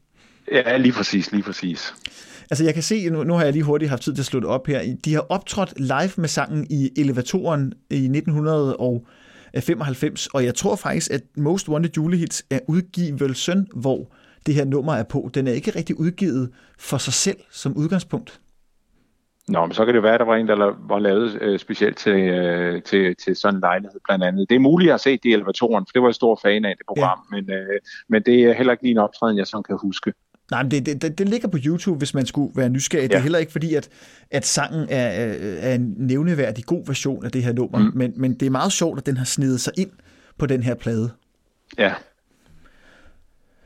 Ja, 0.51 0.77
lige 0.77 0.93
præcis, 0.93 1.31
lige 1.31 1.43
præcis. 1.43 1.93
Altså 2.51 2.63
jeg 2.63 2.73
kan 2.73 2.83
se, 2.83 3.09
nu, 3.09 3.23
nu 3.23 3.33
har 3.33 3.43
jeg 3.43 3.53
lige 3.53 3.63
hurtigt 3.63 3.89
haft 3.89 4.03
tid 4.03 4.13
til 4.13 4.21
at 4.21 4.25
slutte 4.25 4.45
op 4.45 4.67
her, 4.67 4.95
de 5.05 5.13
har 5.13 5.25
optrådt 5.29 5.73
live 5.77 6.11
med 6.17 6.27
sangen 6.27 6.67
i 6.69 6.91
Elevatoren 6.97 7.73
i 7.89 7.95
1995, 7.95 10.27
og 10.27 10.45
jeg 10.45 10.55
tror 10.55 10.75
faktisk, 10.75 11.11
at 11.11 11.21
Most 11.37 11.69
Wanted 11.69 11.91
Julie 11.97 12.19
Hits 12.19 12.45
er 12.49 12.59
udgivelsen, 12.67 13.67
hvor 13.75 14.13
det 14.45 14.55
her 14.55 14.65
nummer 14.65 14.93
er 14.93 15.03
på. 15.03 15.29
Den 15.33 15.47
er 15.47 15.51
ikke 15.51 15.71
rigtig 15.75 15.99
udgivet 15.99 16.49
for 16.79 16.97
sig 16.97 17.13
selv 17.13 17.37
som 17.51 17.77
udgangspunkt. 17.77 18.39
Nå, 19.47 19.65
men 19.65 19.73
så 19.73 19.85
kan 19.85 19.93
det 19.93 20.03
være, 20.03 20.13
at 20.13 20.19
der 20.19 20.25
var 20.25 20.35
en, 20.35 20.47
der 20.47 20.75
var 20.87 20.99
lavet 20.99 21.41
øh, 21.41 21.59
specielt 21.59 21.97
til, 21.97 22.13
øh, 22.13 22.81
til, 22.83 23.15
til 23.15 23.35
sådan 23.35 23.55
en 23.55 23.61
lejlighed 23.61 23.99
blandt 24.05 24.23
andet. 24.23 24.49
Det 24.49 24.55
er 24.55 24.59
muligt, 24.59 24.87
at 24.87 24.89
jeg 24.89 24.93
har 24.93 24.97
set 24.97 25.23
det 25.23 25.29
i 25.29 25.33
elevatoren, 25.33 25.85
for 25.85 25.91
det 25.93 26.01
var 26.01 26.07
jeg 26.07 26.15
stor 26.15 26.39
fan 26.41 26.65
af 26.65 26.75
det 26.77 26.85
program, 26.87 27.19
ja. 27.31 27.35
men, 27.35 27.51
øh, 27.51 27.79
men 28.09 28.23
det 28.23 28.43
er 28.43 28.53
heller 28.53 28.71
ikke 28.73 28.83
lige 28.83 28.91
en 28.91 28.97
optræden, 28.97 29.37
jeg 29.37 29.47
sådan 29.47 29.63
kan 29.63 29.77
huske. 29.81 30.13
Nej, 30.51 30.63
men 30.63 30.71
det, 30.71 31.01
det, 31.01 31.17
det 31.17 31.29
ligger 31.29 31.47
på 31.47 31.57
YouTube, 31.65 31.97
hvis 31.97 32.13
man 32.13 32.25
skulle 32.25 32.51
være 32.55 32.69
nysgerrig. 32.69 33.03
Ja. 33.03 33.07
Det 33.07 33.15
er 33.15 33.19
heller 33.19 33.39
ikke 33.39 33.51
fordi, 33.51 33.73
at, 33.75 33.89
at 34.31 34.45
sangen 34.45 34.87
er, 34.89 35.07
er 35.59 35.75
en 35.75 35.93
nævneværdig 35.97 36.65
god 36.65 36.85
version 36.87 37.25
af 37.25 37.31
det 37.31 37.43
her 37.43 37.53
nummer, 37.53 37.79
mm. 37.79 37.91
men, 37.95 38.13
men 38.15 38.33
det 38.33 38.45
er 38.45 38.49
meget 38.49 38.71
sjovt, 38.71 38.99
at 38.99 39.05
den 39.05 39.17
har 39.17 39.25
snedet 39.25 39.61
sig 39.61 39.73
ind 39.77 39.91
på 40.37 40.45
den 40.45 40.63
her 40.63 40.75
plade. 40.75 41.11
Ja. 41.77 41.93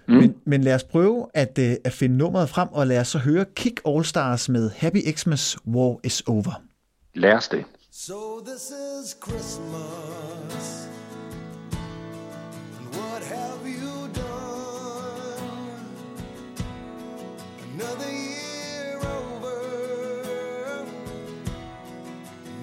Mm. 0.08 0.14
Men, 0.14 0.36
men 0.46 0.62
lad 0.64 0.76
os 0.76 0.84
prøve 0.84 1.28
at, 1.34 1.60
uh, 1.60 1.74
at 1.84 1.94
finde 1.94 2.18
nummeret 2.18 2.50
frem, 2.50 2.68
og 2.72 2.88
lad 2.88 3.00
os 3.00 3.08
så 3.08 3.18
høre 3.18 3.46
Kick 3.56 3.82
All 3.88 4.06
Stars 4.06 4.50
med 4.50 4.70
Happy 4.70 5.12
Xmas 5.16 5.58
War 5.68 6.00
is 6.04 6.24
Over. 6.28 6.62
Lad 7.16 7.34
os 7.34 7.48
det. 7.48 7.66
So 7.92 8.40
this 8.46 8.72
is 8.72 9.18
Christmas 9.26 10.88
And 12.80 12.96
what 12.96 13.24
have 13.24 13.66
you 13.66 14.08
done 14.14 15.82
Another 17.74 18.12
year 18.12 18.98
over 19.00 19.58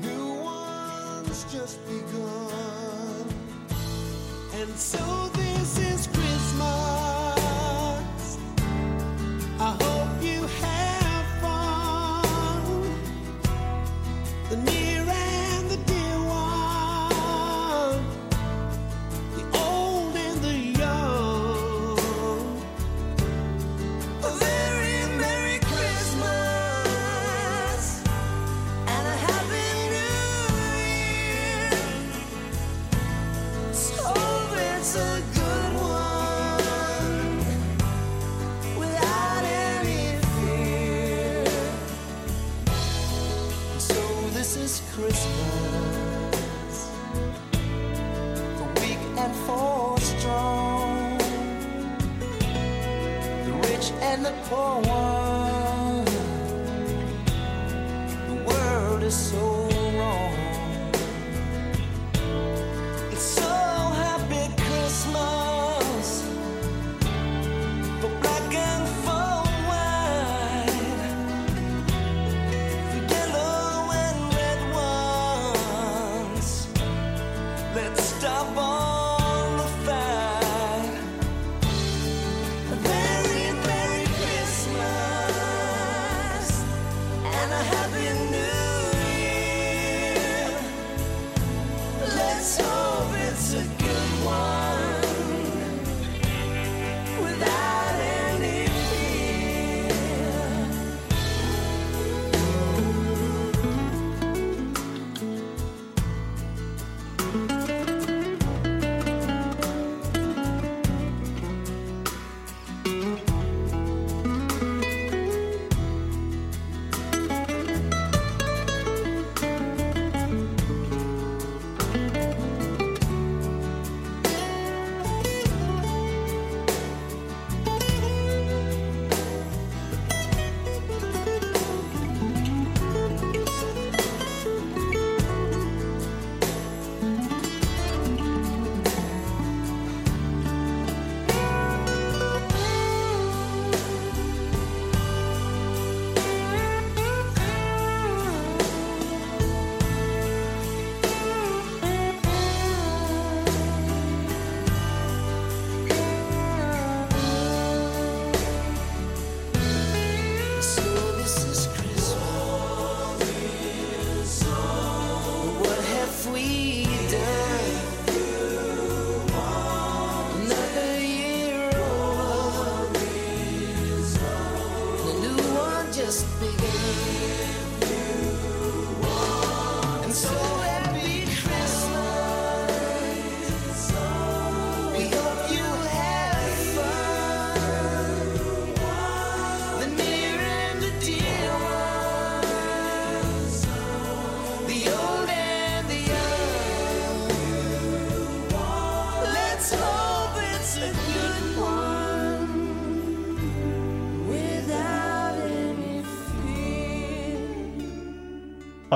New 0.02 0.24
one's 0.44 1.44
just 1.52 1.80
begun 1.86 3.26
And 4.60 4.70
so 4.76 5.33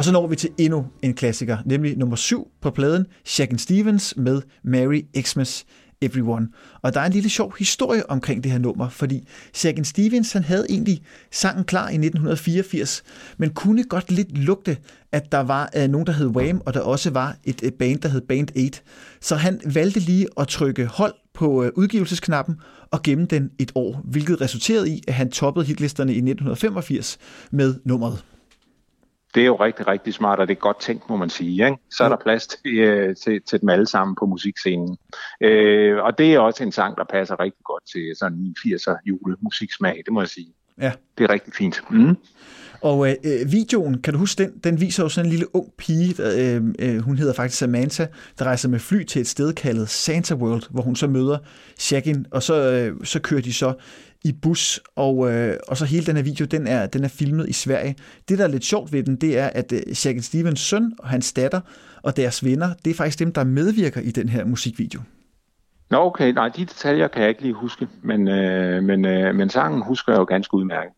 så 0.08 0.12
når 0.12 0.26
vi 0.26 0.36
til 0.36 0.50
endnu 0.58 0.86
en 1.02 1.14
klassiker, 1.14 1.58
nemlig 1.64 1.98
nummer 1.98 2.16
syv 2.16 2.48
på 2.60 2.70
pladen, 2.70 3.06
Shakin' 3.28 3.58
Stevens 3.58 4.14
med 4.16 4.42
Merry 4.64 5.02
Xmas 5.20 5.66
Everyone. 6.02 6.48
Og 6.82 6.94
der 6.94 7.00
er 7.00 7.06
en 7.06 7.12
lille 7.12 7.28
sjov 7.28 7.54
historie 7.58 8.10
omkring 8.10 8.44
det 8.44 8.52
her 8.52 8.58
nummer, 8.58 8.88
fordi 8.88 9.28
Shagan 9.54 9.84
Stevens 9.84 10.32
han 10.32 10.44
havde 10.44 10.66
egentlig 10.68 11.02
sangen 11.30 11.64
klar 11.64 11.88
i 11.88 11.94
1984, 11.94 13.02
men 13.38 13.50
kunne 13.50 13.84
godt 13.84 14.10
lidt 14.10 14.38
lugte, 14.38 14.76
at 15.12 15.32
der 15.32 15.40
var 15.40 15.70
uh, 15.76 15.90
nogen, 15.90 16.06
der 16.06 16.12
hed 16.12 16.26
Wham, 16.26 16.62
og 16.66 16.74
der 16.74 16.80
også 16.80 17.10
var 17.10 17.36
et, 17.44 17.62
et 17.62 17.74
band, 17.74 18.00
der 18.00 18.08
hed 18.08 18.20
Band 18.20 18.48
8. 18.56 18.80
Så 19.20 19.36
han 19.36 19.60
valgte 19.74 20.00
lige 20.00 20.26
at 20.40 20.48
trykke 20.48 20.86
hold 20.86 21.14
på 21.34 21.64
uh, 21.64 21.68
udgivelsesknappen 21.74 22.56
og 22.90 23.02
gemme 23.02 23.24
den 23.24 23.50
et 23.58 23.72
år, 23.74 24.00
hvilket 24.04 24.40
resulterede 24.40 24.90
i, 24.90 25.02
at 25.08 25.14
han 25.14 25.30
toppede 25.30 25.66
hitlisterne 25.66 26.12
i 26.12 26.16
1985 26.16 27.18
med 27.50 27.74
nummeret 27.84 28.24
det 29.34 29.42
er 29.42 29.46
jo 29.46 29.56
rigtig, 29.56 29.86
rigtig 29.86 30.14
smart, 30.14 30.38
og 30.38 30.48
det 30.48 30.54
er 30.56 30.60
godt 30.60 30.80
tænkt, 30.80 31.10
må 31.10 31.16
man 31.16 31.30
sige. 31.30 31.66
Ikke? 31.66 31.76
Så 31.90 32.04
er 32.04 32.08
der 32.08 32.16
plads 32.16 32.46
til, 32.46 32.78
øh, 32.78 33.16
til, 33.16 33.40
til 33.42 33.60
dem 33.60 33.68
alle 33.68 33.86
sammen 33.86 34.16
på 34.20 34.26
musikscenen. 34.26 34.96
Øh, 35.40 36.02
og 36.02 36.18
det 36.18 36.34
er 36.34 36.38
også 36.38 36.62
en 36.64 36.72
sang, 36.72 36.96
der 36.96 37.04
passer 37.04 37.40
rigtig 37.40 37.64
godt 37.64 37.82
til 37.92 38.12
sådan 38.18 38.38
en 38.38 38.56
80'er 38.58 38.96
julemusiksmag, 39.06 40.02
det 40.04 40.12
må 40.12 40.20
jeg 40.20 40.28
sige. 40.28 40.52
Ja. 40.80 40.92
Det 41.18 41.24
er 41.24 41.30
rigtig 41.30 41.54
fint. 41.54 41.82
Mm. 41.90 42.16
Og 42.80 43.08
øh, 43.08 43.14
øh, 43.24 43.52
videoen, 43.52 44.02
kan 44.02 44.12
du 44.12 44.18
huske 44.18 44.42
den? 44.42 44.52
Den 44.64 44.80
viser 44.80 45.02
jo 45.02 45.08
sådan 45.08 45.26
en 45.26 45.30
lille 45.30 45.56
ung 45.56 45.72
pige, 45.78 46.14
der, 46.14 46.56
øh, 46.56 46.62
øh, 46.78 46.98
hun 46.98 47.18
hedder 47.18 47.32
faktisk 47.32 47.58
Samantha, 47.58 48.06
der 48.38 48.44
rejser 48.44 48.68
med 48.68 48.78
fly 48.78 49.04
til 49.04 49.20
et 49.20 49.26
sted 49.26 49.52
kaldet 49.52 49.88
Santa 49.88 50.34
World, 50.34 50.62
hvor 50.70 50.82
hun 50.82 50.96
så 50.96 51.06
møder 51.06 51.38
Shakin, 51.78 52.26
og 52.30 52.42
så, 52.42 52.70
øh, 52.70 53.04
så 53.04 53.20
kører 53.20 53.40
de 53.40 53.52
så 53.52 53.74
i 54.24 54.32
bus, 54.42 54.80
og, 54.96 55.32
øh, 55.32 55.56
og 55.68 55.76
så 55.76 55.84
hele 55.84 56.06
den 56.06 56.16
her 56.16 56.22
video, 56.22 56.44
den 56.44 56.66
er, 56.66 56.86
den 56.86 57.04
er 57.04 57.08
filmet 57.08 57.48
i 57.48 57.52
Sverige. 57.52 57.96
Det, 58.28 58.38
der 58.38 58.44
er 58.44 58.48
lidt 58.48 58.64
sjovt 58.64 58.92
ved 58.92 59.02
den, 59.02 59.16
det 59.16 59.38
er, 59.38 59.46
at 59.46 59.72
øh, 59.72 59.94
Shakin 59.94 60.22
Stevens 60.22 60.60
søn 60.60 60.92
og 60.98 61.08
hans 61.08 61.32
datter 61.32 61.60
og 62.02 62.16
deres 62.16 62.44
venner, 62.44 62.74
det 62.84 62.90
er 62.90 62.94
faktisk 62.94 63.18
dem, 63.18 63.32
der 63.32 63.44
medvirker 63.44 64.00
i 64.00 64.10
den 64.10 64.28
her 64.28 64.44
musikvideo. 64.44 65.00
Nå 65.90 65.98
okay, 65.98 66.32
nej, 66.32 66.48
de 66.48 66.60
detaljer 66.60 67.08
kan 67.08 67.22
jeg 67.22 67.28
ikke 67.28 67.42
lige 67.42 67.54
huske, 67.54 67.88
men, 68.02 68.28
øh, 68.28 68.82
men, 68.82 69.04
øh, 69.04 69.34
men 69.34 69.50
sangen 69.50 69.82
husker 69.82 70.12
jeg 70.12 70.18
jo 70.18 70.24
ganske 70.24 70.54
udmærket. 70.54 70.92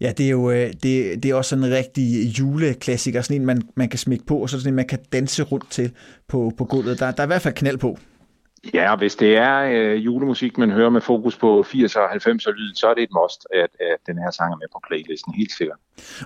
Ja, 0.00 0.12
det 0.18 0.26
er 0.26 0.30
jo 0.30 0.50
øh, 0.50 0.72
det, 0.82 1.22
det 1.22 1.24
er 1.24 1.34
også 1.34 1.48
sådan 1.48 1.64
en 1.64 1.70
rigtig 1.70 2.38
juleklassiker, 2.38 3.20
sådan 3.20 3.40
en, 3.40 3.46
man, 3.46 3.62
man 3.76 3.88
kan 3.88 3.98
smække 3.98 4.26
på, 4.26 4.36
og 4.36 4.50
så 4.50 4.58
sådan 4.58 4.72
en, 4.72 4.76
man 4.76 4.86
kan 4.86 4.98
danse 5.12 5.42
rundt 5.42 5.70
til 5.70 5.90
på, 6.28 6.52
på 6.58 6.64
gulvet. 6.64 7.00
Der, 7.00 7.10
der 7.10 7.22
er 7.22 7.26
i 7.26 7.26
hvert 7.26 7.42
fald 7.42 7.54
knald 7.54 7.78
på. 7.78 7.98
Ja, 8.74 8.96
hvis 8.96 9.16
det 9.16 9.36
er 9.36 9.58
øh, 9.72 10.04
julemusik, 10.04 10.58
man 10.58 10.70
hører 10.70 10.90
med 10.90 11.00
fokus 11.00 11.36
på 11.36 11.64
80'er 11.68 11.98
og 11.98 12.12
90'er 12.12 12.50
lyd, 12.50 12.74
så 12.74 12.86
er 12.86 12.94
det 12.94 13.02
et 13.02 13.08
must, 13.22 13.46
at, 13.54 13.70
at 13.80 13.98
den 14.06 14.18
her 14.18 14.30
sang 14.30 14.52
er 14.52 14.56
med 14.56 14.66
på 14.72 14.80
playlisten, 14.88 15.34
helt 15.34 15.52
sikkert. 15.52 15.78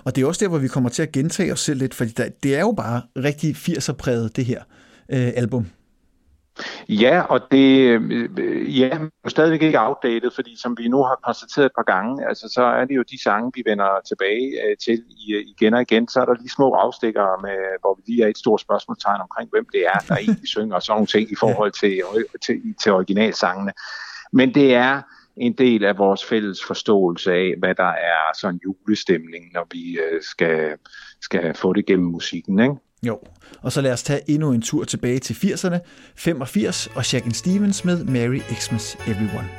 Og 0.05 0.15
det 0.15 0.23
er 0.23 0.27
også 0.27 0.45
der, 0.45 0.49
hvor 0.49 0.57
vi 0.57 0.67
kommer 0.67 0.89
til 0.89 1.03
at 1.03 1.11
gentage 1.11 1.53
os 1.53 1.59
selv 1.59 1.79
lidt, 1.79 1.93
fordi 1.93 2.11
der, 2.11 2.29
det 2.43 2.55
er 2.55 2.61
jo 2.61 2.71
bare 2.71 3.01
rigtig 3.17 3.55
80'er-præget, 3.55 4.35
det 4.35 4.45
her 4.45 4.61
øh, 5.09 5.31
album. 5.35 5.65
Ja, 6.89 7.21
og 7.21 7.51
det 7.51 7.87
øh, 7.87 8.79
ja, 8.79 8.97
er 9.23 9.29
stadigvæk 9.29 9.61
ikke 9.61 9.81
outdated, 9.81 10.31
fordi 10.35 10.61
som 10.61 10.77
vi 10.77 10.87
nu 10.87 11.03
har 11.03 11.19
konstateret 11.23 11.65
et 11.65 11.71
par 11.75 11.83
gange, 11.83 12.27
altså, 12.27 12.49
så 12.53 12.63
er 12.63 12.85
det 12.85 12.95
jo 12.95 13.03
de 13.11 13.23
sange, 13.23 13.51
vi 13.55 13.63
vender 13.65 13.89
tilbage 14.07 14.47
øh, 14.65 14.77
til 14.77 15.03
øh, 15.33 15.43
igen 15.47 15.73
og 15.73 15.81
igen. 15.81 16.07
Så 16.07 16.19
er 16.21 16.25
der 16.25 16.33
lige 16.33 16.49
små 16.49 16.71
afstikker, 16.73 17.41
med, 17.41 17.57
hvor 17.81 17.95
vi 17.95 18.01
lige 18.11 18.23
er 18.23 18.27
et 18.27 18.37
stort 18.37 18.61
spørgsmålstegn 18.61 19.21
omkring, 19.21 19.49
hvem 19.49 19.65
det 19.71 19.85
er, 19.85 19.99
der 20.07 20.15
egentlig 20.15 20.47
synger 20.55 20.75
og 20.75 20.83
sådan 20.83 20.95
nogle 20.95 21.07
ting 21.07 21.31
i 21.31 21.35
forhold 21.35 21.71
til, 21.71 22.01
øh, 22.15 22.23
til, 22.45 22.61
til 22.83 22.91
originalsangene. 22.91 23.71
Men 24.33 24.53
det 24.53 24.75
er 24.75 25.01
en 25.37 25.53
del 25.53 25.85
af 25.85 25.97
vores 25.97 26.25
fælles 26.25 26.63
forståelse 26.63 27.33
af, 27.33 27.53
hvad 27.57 27.75
der 27.75 27.91
er 28.13 28.37
sådan 28.41 28.59
julestemning, 28.65 29.45
når 29.53 29.67
vi 29.71 29.99
skal, 30.21 30.77
skal 31.21 31.53
få 31.53 31.73
det 31.73 31.85
gennem 31.85 32.05
musikken. 32.05 32.59
Ikke? 32.59 32.75
Jo, 33.07 33.19
og 33.61 33.71
så 33.71 33.81
lad 33.81 33.93
os 33.93 34.03
tage 34.03 34.29
endnu 34.29 34.51
en 34.51 34.61
tur 34.61 34.83
tilbage 34.83 35.19
til 35.19 35.33
80'erne, 35.33 35.77
85 36.15 36.87
og 36.95 37.05
Shakin 37.05 37.33
Stevens 37.33 37.85
med 37.85 38.03
Merry 38.03 38.39
Xmas 38.39 38.97
Everyone. 39.07 39.49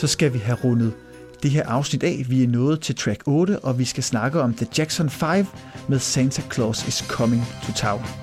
Så 0.00 0.06
skal 0.06 0.32
vi 0.32 0.38
have 0.38 0.58
rundet 0.64 0.92
det 1.42 1.50
her 1.50 1.66
afsnit 1.66 2.02
af. 2.02 2.24
Vi 2.28 2.42
er 2.42 2.48
nået 2.48 2.80
til 2.80 2.96
track 2.96 3.22
8, 3.26 3.58
og 3.58 3.78
vi 3.78 3.84
skal 3.84 4.02
snakke 4.02 4.40
om 4.40 4.54
The 4.54 4.66
Jackson 4.78 5.10
5 5.10 5.46
med 5.88 5.98
Santa 5.98 6.42
Claus 6.52 6.88
is 6.88 7.04
Coming 7.08 7.42
to 7.66 7.72
Town. 7.72 8.19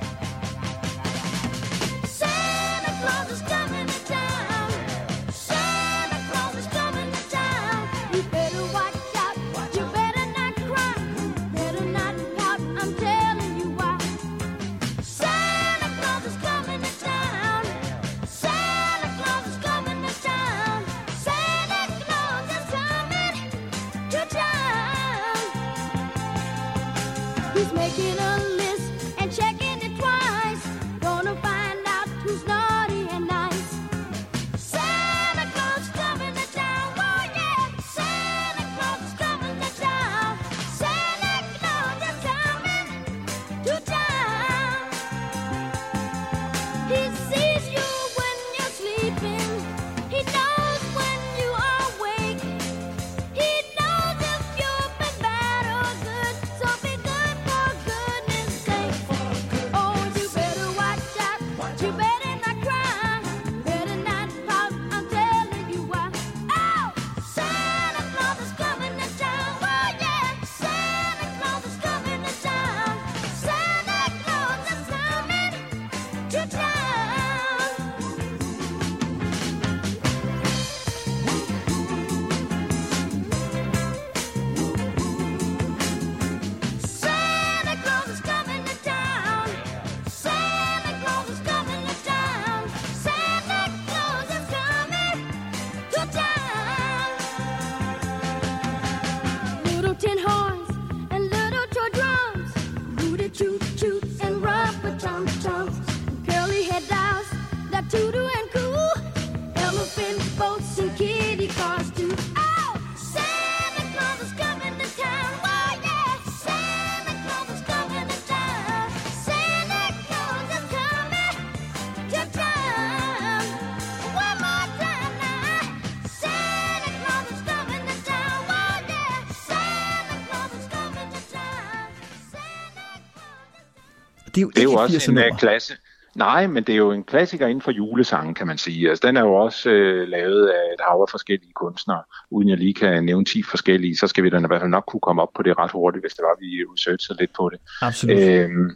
Det 134.38 134.42
er 134.42 134.46
jo, 134.46 134.50
Det 134.50 134.60
er 134.60 134.64
jo 134.64 134.74
også 134.74 134.98
80'er 134.98 135.12
en 135.12 135.34
uh, 135.34 135.38
klasse. 135.38 135.74
Nej, 136.16 136.48
men 136.48 136.64
det 136.64 136.74
er 136.74 136.78
jo 136.78 136.92
en 136.92 137.04
klassiker 137.04 137.48
inden 137.48 137.62
for 137.62 137.72
julesangen, 137.72 138.34
kan 138.34 138.48
man 138.48 138.58
sige. 138.58 138.90
Altså, 138.90 139.08
den 139.08 139.18
er 139.18 139.22
jo 139.22 139.34
også 139.34 139.70
øh, 139.70 140.08
lavet 140.08 140.48
af 140.48 140.74
et 140.74 140.82
hav 140.90 141.02
af 141.02 141.08
forskellige 141.12 141.54
kunstnere. 141.54 142.04
Uden 142.32 142.50
jeg 142.50 142.58
lige 142.58 142.74
kan 142.74 143.04
nævne 143.04 143.26
10 143.26 143.44
forskellige, 143.44 143.98
så 143.98 144.08
skal 144.08 144.24
vi 144.24 144.30
da 144.30 144.38
i 144.38 144.44
hvert 144.48 144.62
fald 144.62 144.70
nok 144.70 144.84
kunne 144.88 145.00
komme 145.00 145.22
op 145.22 145.28
på 145.36 145.44
det 145.44 145.58
ret 145.58 145.72
hurtigt, 145.72 146.04
hvis 146.04 146.14
det 146.14 146.24
var, 146.24 146.36
vi 146.40 146.64
researchede 146.74 147.20
lidt 147.20 147.32
på 147.38 147.50
det. 147.50 147.60
Absolut. 147.82 148.18
Øhm, 148.18 148.72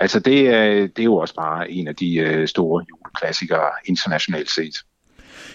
altså, 0.00 0.20
det 0.20 0.48
er, 0.48 0.70
det 0.72 0.98
er 0.98 1.04
jo 1.04 1.16
også 1.16 1.34
bare 1.34 1.70
en 1.70 1.88
af 1.88 1.96
de 1.96 2.16
øh, 2.16 2.48
store 2.48 2.84
juleklassikere 2.90 3.70
internationalt 3.84 4.50
set. 4.50 4.74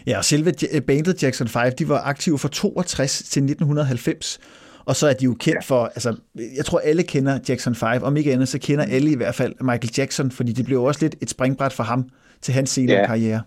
Ja, 0.07 0.17
og 0.17 0.25
selve 0.25 0.53
bandet 0.87 1.23
Jackson 1.23 1.47
5, 1.47 1.71
de 1.79 1.89
var 1.89 2.01
aktive 2.01 2.39
fra 2.39 2.49
62 2.49 3.17
til 3.17 3.43
1990, 3.43 4.39
og 4.85 4.95
så 4.95 5.07
er 5.07 5.13
de 5.13 5.25
jo 5.25 5.33
kendt 5.39 5.65
for, 5.65 5.83
altså, 5.85 6.15
jeg 6.57 6.65
tror 6.65 6.79
alle 6.79 7.03
kender 7.03 7.39
Jackson 7.49 7.75
5, 7.75 8.03
om 8.03 8.17
ikke 8.17 8.33
andet, 8.33 8.47
så 8.47 8.59
kender 8.59 8.85
alle 8.85 9.11
i 9.11 9.15
hvert 9.15 9.35
fald 9.35 9.53
Michael 9.61 9.91
Jackson, 9.97 10.31
fordi 10.31 10.51
det 10.51 10.65
blev 10.65 10.83
også 10.83 10.99
lidt 11.01 11.15
et 11.21 11.29
springbræt 11.29 11.73
for 11.73 11.83
ham 11.83 12.09
til 12.41 12.53
hans 12.53 12.69
senere 12.69 12.97
Ja. 12.97 13.05
karriere. 13.05 13.41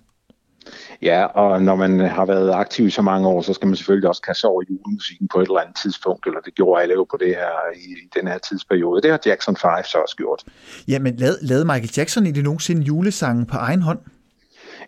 Ja, 1.02 1.24
og 1.24 1.62
når 1.62 1.76
man 1.76 2.00
har 2.00 2.26
været 2.26 2.50
aktiv 2.52 2.86
i 2.86 2.90
så 2.90 3.02
mange 3.02 3.28
år, 3.28 3.42
så 3.42 3.52
skal 3.54 3.66
man 3.68 3.76
selvfølgelig 3.76 4.08
også 4.08 4.22
kaste 4.22 4.40
sig 4.40 4.50
over 4.50 4.62
julemusikken 4.70 5.28
på 5.34 5.40
et 5.40 5.46
eller 5.46 5.60
andet 5.60 5.76
tidspunkt, 5.82 6.26
eller 6.26 6.40
det 6.40 6.54
gjorde 6.54 6.82
alle 6.82 6.94
jo 6.94 7.06
på 7.10 7.16
det 7.20 7.28
her 7.28 7.76
i, 7.76 8.18
den 8.20 8.28
her 8.28 8.38
tidsperiode. 8.38 9.02
Det 9.02 9.10
har 9.10 9.20
Jackson 9.26 9.56
5 9.56 9.70
så 9.84 9.98
også 9.98 10.16
gjort. 10.16 10.42
Ja, 10.88 10.98
men 10.98 11.16
lavede, 11.16 11.38
lavede 11.42 11.64
Michael 11.64 11.90
Jackson 11.96 12.26
i 12.26 12.30
det 12.30 12.44
nogensinde 12.44 12.82
julesangen 12.82 13.46
på 13.46 13.56
egen 13.56 13.82
hånd? 13.82 13.98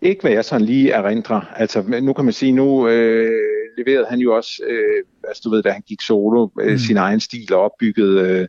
Ikke 0.03 0.21
hvad 0.21 0.33
jeg 0.33 0.45
sådan 0.45 0.67
lige 0.67 0.91
erindrer. 0.91 1.41
Altså, 1.57 1.83
nu 2.03 2.13
kan 2.13 2.25
man 2.25 2.35
sige, 2.35 2.53
nu 2.53 2.89
øh, 2.89 3.31
leverede 3.77 4.07
han 4.11 4.19
jo 4.19 4.37
også, 4.37 4.62
øh, 4.69 5.05
altså 5.29 5.43
du 5.45 5.51
ved, 5.51 5.62
da 5.62 5.71
han 5.71 5.83
gik 5.87 6.01
solo, 6.01 6.49
øh, 6.61 6.73
mm. 6.73 6.79
sin 6.79 6.97
egen 6.97 7.21
stil 7.21 7.53
og 7.53 7.61
opbyggede 7.61 8.21
øh, 8.21 8.49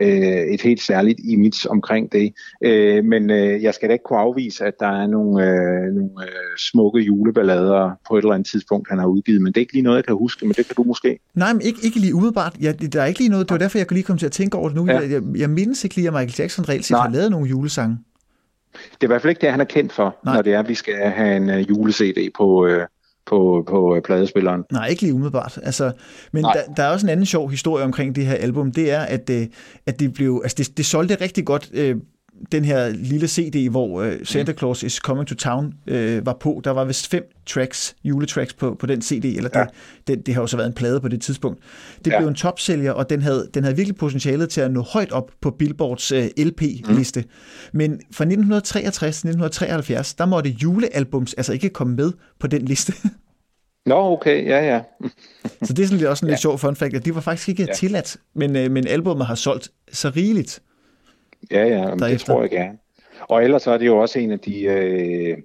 øh, 0.00 0.54
et 0.54 0.62
helt 0.62 0.80
særligt 0.80 1.20
image 1.24 1.70
omkring 1.70 2.12
det. 2.12 2.32
Øh, 2.64 3.04
men 3.04 3.30
øh, 3.30 3.62
jeg 3.62 3.74
skal 3.74 3.88
da 3.88 3.92
ikke 3.92 4.02
kunne 4.02 4.18
afvise, 4.18 4.64
at 4.64 4.74
der 4.80 5.02
er 5.02 5.06
nogle, 5.06 5.46
øh, 5.46 5.94
nogle 5.94 6.10
øh, 6.22 6.58
smukke 6.58 7.00
juleballader 7.00 7.90
på 8.08 8.16
et 8.16 8.22
eller 8.22 8.34
andet 8.34 8.48
tidspunkt, 8.48 8.88
han 8.90 8.98
har 8.98 9.06
udgivet. 9.06 9.42
Men 9.42 9.52
det 9.52 9.56
er 9.56 9.60
ikke 9.60 9.72
lige 9.72 9.82
noget, 9.82 9.96
jeg 9.96 10.04
kan 10.04 10.16
huske, 10.16 10.46
men 10.46 10.54
det 10.54 10.66
kan 10.66 10.76
du 10.76 10.82
måske. 10.82 11.18
Nej, 11.34 11.52
men 11.52 11.62
ikke, 11.62 11.78
ikke 11.82 11.98
lige 11.98 12.14
umiddelbart. 12.14 12.56
Ja, 12.60 12.72
der 12.72 13.02
er 13.02 13.06
ikke 13.06 13.20
lige 13.20 13.30
noget, 13.30 13.48
det 13.48 13.54
var 13.54 13.58
derfor, 13.58 13.78
jeg 13.78 13.86
kunne 13.86 13.96
lige 13.96 14.04
komme 14.04 14.18
til 14.18 14.26
at 14.26 14.32
tænke 14.32 14.56
over 14.56 14.68
det 14.68 14.76
nu. 14.76 14.86
Ja. 14.86 14.98
Jeg, 14.98 15.10
jeg, 15.10 15.22
jeg 15.36 15.50
mindes 15.50 15.84
ikke 15.84 15.96
lige, 15.96 16.08
at 16.08 16.12
Michael 16.12 16.34
Jackson 16.38 16.68
reelt 16.68 16.84
set 16.84 16.96
har 16.96 17.10
lavet 17.10 17.30
nogle 17.30 17.48
julesange. 17.48 17.98
Det 18.72 19.00
er 19.00 19.04
i 19.04 19.06
hvert 19.06 19.22
fald 19.22 19.30
ikke 19.30 19.40
det, 19.40 19.50
han 19.50 19.60
er 19.60 19.64
kendt 19.64 19.92
for, 19.92 20.16
Nej. 20.24 20.34
Når 20.34 20.42
det 20.42 20.54
er, 20.54 20.58
at 20.58 20.68
vi 20.68 20.74
skal 20.74 20.94
have 20.94 21.36
en 21.36 21.48
uh, 21.48 21.70
jule-CD 21.70 22.32
på, 22.36 22.66
uh, 22.66 22.82
på, 23.26 23.64
på 23.68 23.96
uh, 23.96 24.02
pladespilleren. 24.02 24.64
Nej, 24.72 24.86
ikke 24.86 25.02
lige 25.02 25.14
umiddelbart. 25.14 25.58
Altså, 25.62 25.92
men 26.32 26.42
Nej. 26.42 26.52
der, 26.52 26.74
der 26.74 26.82
er 26.82 26.88
også 26.88 27.06
en 27.06 27.10
anden 27.10 27.26
sjov 27.26 27.50
historie 27.50 27.84
omkring 27.84 28.16
det 28.16 28.26
her 28.26 28.34
album. 28.34 28.72
Det 28.72 28.90
er, 28.90 29.00
at, 29.00 29.30
øh, 29.30 29.46
at 29.86 30.00
det 30.00 30.12
blev, 30.12 30.40
altså 30.42 30.54
det, 30.58 30.76
det 30.76 30.86
solgte 30.86 31.14
rigtig 31.14 31.44
godt, 31.44 31.70
øh, 31.74 31.96
den 32.52 32.64
her 32.64 32.88
lille 32.88 33.28
CD, 33.28 33.70
hvor 33.70 34.02
øh, 34.02 34.16
Santa 34.24 34.52
Claus 34.52 34.82
is 34.82 34.94
Coming 34.94 35.26
to 35.28 35.34
Town 35.34 35.74
øh, 35.86 36.26
var 36.26 36.36
på. 36.40 36.60
Der 36.64 36.70
var 36.70 36.84
vist 36.84 37.08
fem 37.08 37.22
tracks, 37.46 37.94
juletracks 38.04 38.54
på, 38.54 38.76
på 38.78 38.86
den 38.86 39.02
CD, 39.02 39.24
eller 39.24 39.50
Ja. 39.54 39.60
det, 39.60 39.68
det, 40.06 40.26
det 40.26 40.34
har 40.34 40.42
jo 40.42 40.46
så 40.46 40.56
været 40.56 40.66
en 40.66 40.72
plade 40.74 41.00
på 41.00 41.08
det 41.08 41.20
tidspunkt. 41.22 41.62
Det 42.04 42.10
Ja. 42.10 42.18
blev 42.18 42.28
en 42.28 42.34
topsælger, 42.34 42.92
og 42.92 43.10
den 43.10 43.22
havde, 43.22 43.48
den 43.54 43.62
havde 43.64 43.76
virkelig 43.76 43.96
potentialet 43.96 44.50
til 44.50 44.60
at 44.60 44.70
nå 44.72 44.80
højt 44.80 45.12
op 45.12 45.30
på 45.40 45.50
Billboards 45.50 46.12
øh, 46.12 46.28
LP-liste. 46.38 47.20
Mm. 47.20 47.26
Men 47.78 47.90
fra 47.92 48.24
1963 48.24 49.16
til 49.16 49.28
1973, 49.28 50.14
der 50.14 50.26
måtte 50.26 50.50
julealbums 50.50 51.34
altså 51.34 51.52
ikke 51.52 51.68
komme 51.68 51.96
med 51.96 52.12
på 52.40 52.46
den 52.46 52.62
liste. 52.62 52.92
Nå, 53.86 53.94
okay, 54.12 54.46
ja, 54.46 54.74
ja. 54.74 54.80
Så 55.62 55.72
det 55.72 55.82
er 55.82 55.86
sådan 55.86 55.98
lidt 55.98 56.08
også 56.08 56.26
en 56.26 56.30
lidt 56.30 56.40
sjov 56.40 56.58
fun 56.58 56.76
fact, 56.76 56.94
at 56.94 57.04
de 57.04 57.14
var 57.14 57.20
faktisk 57.20 57.48
ikke 57.48 57.62
ja. 57.62 57.66
Ja. 57.68 57.74
tilladt, 57.74 58.16
men, 58.34 58.56
øh, 58.56 58.70
men 58.70 58.86
albumet 58.86 59.26
har 59.26 59.34
solgt 59.34 59.68
så 59.92 60.10
rigeligt. 60.16 60.60
Ja, 61.50 61.64
ja, 61.66 61.90
men 61.90 61.98
det 61.98 62.20
tror 62.20 62.40
jeg 62.40 62.50
gerne. 62.50 62.78
Og 63.20 63.44
ellers 63.44 63.66
er 63.66 63.78
det 63.78 63.86
jo 63.86 63.98
også 63.98 64.18
en 64.18 64.30
af 64.30 64.38
de, 64.38 64.62
øh, 64.62 65.38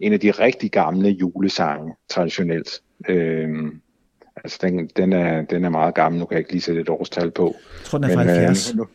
en 0.00 0.12
af 0.12 0.20
de 0.20 0.30
rigtig 0.30 0.70
gamle 0.70 1.08
julesange, 1.08 1.94
traditionelt. 2.10 2.68
Øh, 3.08 3.48
altså, 4.36 4.58
den, 4.62 4.90
den, 4.96 5.12
er, 5.12 5.42
den 5.42 5.64
er 5.64 5.68
meget 5.68 5.94
gammel. 5.94 6.18
Nu 6.18 6.26
kan 6.26 6.34
jeg 6.34 6.40
ikke 6.40 6.52
lige 6.52 6.62
sætte 6.62 6.80
et 6.80 6.88
årstal 6.88 7.30
på. 7.30 7.44
Jeg 7.78 7.84
tror, 7.84 7.98
den 7.98 8.10
er 8.10 8.14
fra 8.14 8.22
70. 8.22 8.70
Øh, 8.70 8.76
nu- 8.76 8.86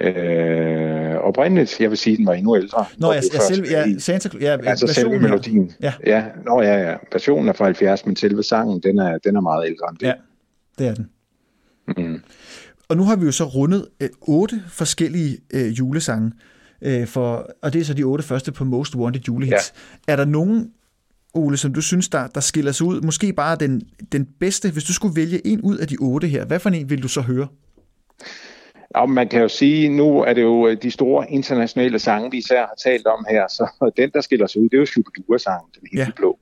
øh, 0.00 1.14
oprindeligt, 1.16 1.80
jeg 1.80 1.90
vil 1.90 1.98
sige, 1.98 2.16
den 2.16 2.26
var 2.26 2.32
endnu 2.32 2.56
ældre. 2.56 2.84
Nå, 2.98 3.06
hvor 3.06 3.14
ja, 3.14 3.20
det 3.20 3.70
ja, 3.70 3.98
Santa, 3.98 4.28
ja, 4.40 4.56
Altså 4.66 4.86
versionen 4.86 5.22
melodien. 5.22 5.72
Ja. 5.82 5.92
ja. 6.06 6.24
Nå, 6.44 6.62
ja, 6.62 6.90
ja. 6.90 6.96
Versionen 7.12 7.48
er 7.48 7.52
fra 7.52 7.64
70, 7.64 8.06
men 8.06 8.16
selve 8.16 8.42
sangen, 8.42 8.80
den 8.80 8.98
er, 8.98 9.18
den 9.18 9.36
er 9.36 9.40
meget 9.40 9.66
ældre 9.66 9.86
end 9.90 9.98
det. 9.98 10.06
Ja, 10.06 10.12
det 10.78 10.86
er 10.86 10.94
den. 10.94 11.10
Mm. 11.96 12.22
Og 12.88 12.96
nu 12.96 13.02
har 13.04 13.16
vi 13.16 13.24
jo 13.24 13.32
så 13.32 13.44
rundet 13.44 13.88
øh, 14.00 14.08
otte 14.20 14.62
forskellige 14.68 15.38
øh, 15.54 15.78
julesange, 15.78 16.32
øh, 16.82 17.06
for, 17.06 17.46
og 17.62 17.72
det 17.72 17.80
er 17.80 17.84
så 17.84 17.94
de 17.94 18.02
otte 18.02 18.24
første 18.24 18.52
på 18.52 18.64
Most 18.64 18.96
Wanted 18.96 19.20
julehits. 19.28 19.74
Ja. 20.08 20.12
Er 20.12 20.16
der 20.16 20.24
nogen 20.24 20.70
Ole, 21.34 21.56
som 21.56 21.74
du 21.74 21.80
synes, 21.80 22.08
der, 22.08 22.26
der 22.26 22.40
skiller 22.40 22.72
sig 22.72 22.86
ud? 22.86 23.00
Måske 23.00 23.32
bare 23.32 23.56
den, 23.56 23.82
den 24.12 24.28
bedste, 24.40 24.70
hvis 24.70 24.84
du 24.84 24.92
skulle 24.92 25.16
vælge 25.16 25.46
en 25.46 25.60
ud 25.60 25.76
af 25.76 25.88
de 25.88 25.96
otte 26.00 26.28
her. 26.28 26.44
Hvad 26.44 26.58
for 26.60 26.70
en 26.70 26.90
vil 26.90 27.02
du 27.02 27.08
så 27.08 27.20
høre? 27.20 27.46
Ja, 28.96 29.06
man 29.06 29.28
kan 29.28 29.40
jo 29.42 29.48
sige, 29.48 29.88
nu 29.88 30.20
er 30.20 30.32
det 30.34 30.42
jo 30.42 30.68
øh, 30.68 30.76
de 30.82 30.90
store 30.90 31.30
internationale 31.30 31.98
sange, 31.98 32.30
vi 32.30 32.36
især 32.38 32.60
har 32.60 32.74
talt 32.84 33.06
om 33.06 33.26
her, 33.30 33.46
så 33.48 33.68
den, 33.96 34.10
der 34.14 34.20
skiller 34.20 34.46
sig 34.46 34.60
ud, 34.62 34.68
det 34.68 34.74
er 34.74 34.78
jo 34.80 34.86
Shubidua-sangen, 34.86 35.70
den 35.74 35.88
helt 35.92 35.98
Ja. 36.00 36.06
blå, 36.16 36.38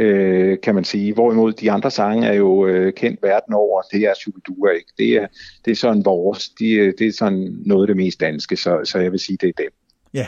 øh, 0.00 0.58
kan 0.62 0.74
man 0.74 0.84
sige. 0.84 1.14
Hvorimod 1.14 1.52
de 1.52 1.70
andre 1.70 1.90
sange 1.90 2.26
er 2.26 2.32
jo 2.32 2.66
øh, 2.66 2.92
kendt 2.92 3.22
verden 3.22 3.54
over, 3.54 3.82
det 3.92 4.00
er 4.00 4.14
Shubidua 4.14 4.70
ikke. 4.70 4.92
Det 4.98 5.08
er, 5.08 5.26
det 5.64 5.70
er 5.70 5.74
sådan 5.76 6.04
vores, 6.04 6.48
de, 6.48 6.70
øh, 6.70 6.94
det 6.98 7.06
er 7.06 7.12
sådan 7.12 7.56
noget 7.66 7.82
af 7.82 7.86
det 7.86 7.96
mest 7.96 8.20
danske, 8.20 8.56
så, 8.56 8.80
så 8.84 8.98
jeg 8.98 9.12
vil 9.12 9.20
sige, 9.20 9.38
det 9.40 9.48
er 9.48 9.52
dem. 9.62 9.70
Ja. 10.14 10.26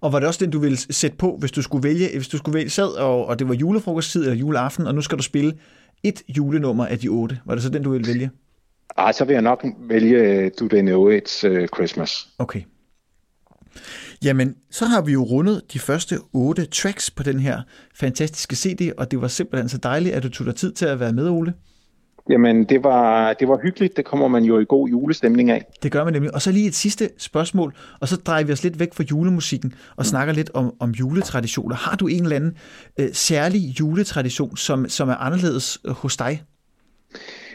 Og 0.00 0.12
var 0.12 0.18
det 0.18 0.28
også 0.28 0.44
den, 0.44 0.52
du 0.52 0.58
ville 0.58 0.76
sætte 0.76 1.16
på, 1.16 1.36
hvis 1.36 1.52
du 1.52 1.62
skulle 1.62 1.88
vælge, 1.88 2.08
hvis 2.14 2.28
du 2.28 2.36
skulle 2.36 2.54
vælge 2.54 2.70
sad, 2.70 2.88
og, 2.88 3.26
og 3.26 3.38
det 3.38 3.48
var 3.48 3.54
julefrokosttid 3.54 4.22
eller 4.22 4.36
juleaften, 4.36 4.86
og 4.86 4.94
nu 4.94 5.00
skal 5.00 5.18
du 5.18 5.22
spille 5.22 5.52
et 6.02 6.22
julenummer 6.28 6.86
af 6.86 6.98
de 6.98 7.08
otte. 7.08 7.38
Var 7.44 7.54
det 7.54 7.62
så 7.62 7.68
den, 7.68 7.82
du 7.82 7.90
ville 7.90 8.12
vælge? 8.12 8.30
Ej, 8.98 9.12
så 9.12 9.24
vil 9.24 9.32
jeg 9.32 9.42
nok 9.42 9.66
vælge 9.88 10.50
Do 10.50 10.68
They 10.68 10.80
Know 10.80 11.10
It's 11.10 11.48
uh, 11.48 11.66
Christmas. 11.66 12.28
Okay. 12.38 12.60
Jamen, 14.24 14.56
så 14.70 14.84
har 14.84 15.02
vi 15.02 15.12
jo 15.12 15.22
rundet 15.22 15.62
de 15.72 15.78
første 15.78 16.18
otte 16.32 16.66
tracks 16.66 17.10
på 17.10 17.22
den 17.22 17.40
her 17.40 17.62
fantastiske 17.94 18.56
CD, 18.56 18.92
og 18.98 19.10
det 19.10 19.20
var 19.20 19.28
simpelthen 19.28 19.68
så 19.68 19.78
dejligt, 19.78 20.14
at 20.14 20.22
du 20.22 20.28
tog 20.28 20.46
dig 20.46 20.54
tid 20.54 20.72
til 20.72 20.86
at 20.86 21.00
være 21.00 21.12
med, 21.12 21.28
Ole. 21.28 21.54
Jamen, 22.30 22.64
det 22.64 22.84
var, 22.84 23.32
det 23.32 23.48
var 23.48 23.58
hyggeligt. 23.62 23.96
Det 23.96 24.04
kommer 24.04 24.28
man 24.28 24.44
jo 24.44 24.58
i 24.58 24.64
god 24.68 24.88
julestemning 24.88 25.50
af. 25.50 25.64
Det 25.82 25.92
gør 25.92 26.04
man 26.04 26.12
nemlig. 26.12 26.34
Og 26.34 26.42
så 26.42 26.52
lige 26.52 26.66
et 26.66 26.74
sidste 26.74 27.10
spørgsmål, 27.18 27.74
og 28.00 28.08
så 28.08 28.16
drejer 28.16 28.44
vi 28.44 28.52
os 28.52 28.62
lidt 28.62 28.80
væk 28.80 28.94
fra 28.94 29.04
julemusikken 29.10 29.74
og 29.96 30.06
snakker 30.06 30.34
lidt 30.34 30.50
om, 30.54 30.74
om 30.80 30.90
juletraditioner. 30.90 31.76
Har 31.76 31.96
du 31.96 32.06
en 32.06 32.22
eller 32.22 32.36
anden 32.36 32.56
øh, 33.00 33.08
særlig 33.12 33.80
juletradition, 33.80 34.56
som, 34.56 34.88
som 34.88 35.08
er 35.08 35.14
anderledes 35.14 35.78
hos 35.88 36.16
dig? 36.16 36.42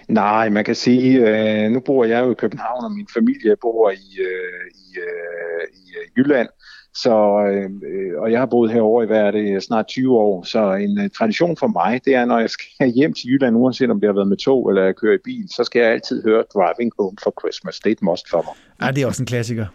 Nej, 0.07 0.49
man 0.49 0.65
kan 0.65 0.75
sige, 0.75 1.19
øh, 1.29 1.71
nu 1.71 1.79
bor 1.79 2.05
jeg 2.05 2.25
jo 2.25 2.31
i 2.31 2.33
København, 2.33 2.85
og 2.85 2.91
min 2.91 3.07
familie 3.13 3.55
bor 3.61 3.91
i, 3.91 4.19
øh, 4.19 4.65
i, 4.75 4.99
øh, 4.99 5.67
i 5.73 5.83
øh, 5.99 6.17
Jylland. 6.17 6.49
Så, 6.93 7.15
øh, 7.51 8.21
og 8.21 8.31
jeg 8.31 8.39
har 8.39 8.45
boet 8.45 8.71
herovre 8.71 9.03
i 9.03 9.07
hvad 9.07 9.19
er 9.19 9.31
det, 9.31 9.63
snart 9.63 9.87
20 9.87 10.17
år, 10.17 10.43
så 10.43 10.73
en 10.73 10.99
øh, 10.99 11.09
tradition 11.09 11.57
for 11.57 11.67
mig, 11.67 12.01
det 12.05 12.15
er, 12.15 12.25
når 12.25 12.39
jeg 12.39 12.49
skal 12.49 12.89
hjem 12.95 13.13
til 13.13 13.29
Jylland, 13.29 13.57
uanset 13.57 13.89
om 13.89 13.99
det 13.99 14.07
har 14.07 14.13
været 14.13 14.27
med 14.27 14.37
tog 14.37 14.69
eller 14.69 14.83
jeg 14.83 14.95
kører 14.95 15.15
i 15.15 15.21
bil, 15.23 15.49
så 15.55 15.63
skal 15.63 15.79
jeg 15.79 15.91
altid 15.91 16.23
høre 16.23 16.43
Driving 16.53 16.91
Home 16.99 17.17
for 17.23 17.33
Christmas. 17.41 17.79
Det 17.79 17.89
er 17.89 17.91
et 17.91 18.01
must 18.01 18.29
for 18.29 18.41
mig. 18.47 18.87
Ja, 18.87 18.91
det 18.91 19.03
er 19.03 19.07
også 19.07 19.23
en 19.23 19.27
klassiker. 19.27 19.65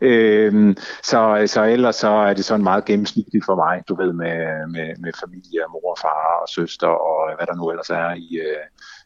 Øhm, 0.00 0.76
så, 1.02 1.42
så 1.46 1.64
ellers 1.64 1.96
så 1.96 2.08
er 2.08 2.34
det 2.34 2.44
sådan 2.44 2.62
meget 2.64 2.84
gennemsnitligt 2.84 3.44
for 3.44 3.54
mig, 3.56 3.82
du 3.88 3.96
ved, 3.96 4.12
med, 4.12 4.36
med, 4.74 4.88
med 4.98 5.12
familie, 5.24 5.60
mor 5.72 5.90
og 5.90 5.98
far 6.00 6.38
og 6.42 6.48
søster 6.48 6.86
og 6.86 7.36
hvad 7.36 7.46
der 7.46 7.54
nu 7.56 7.70
ellers 7.70 7.90
er 7.90 8.14
i 8.14 8.36
øh, 8.36 8.64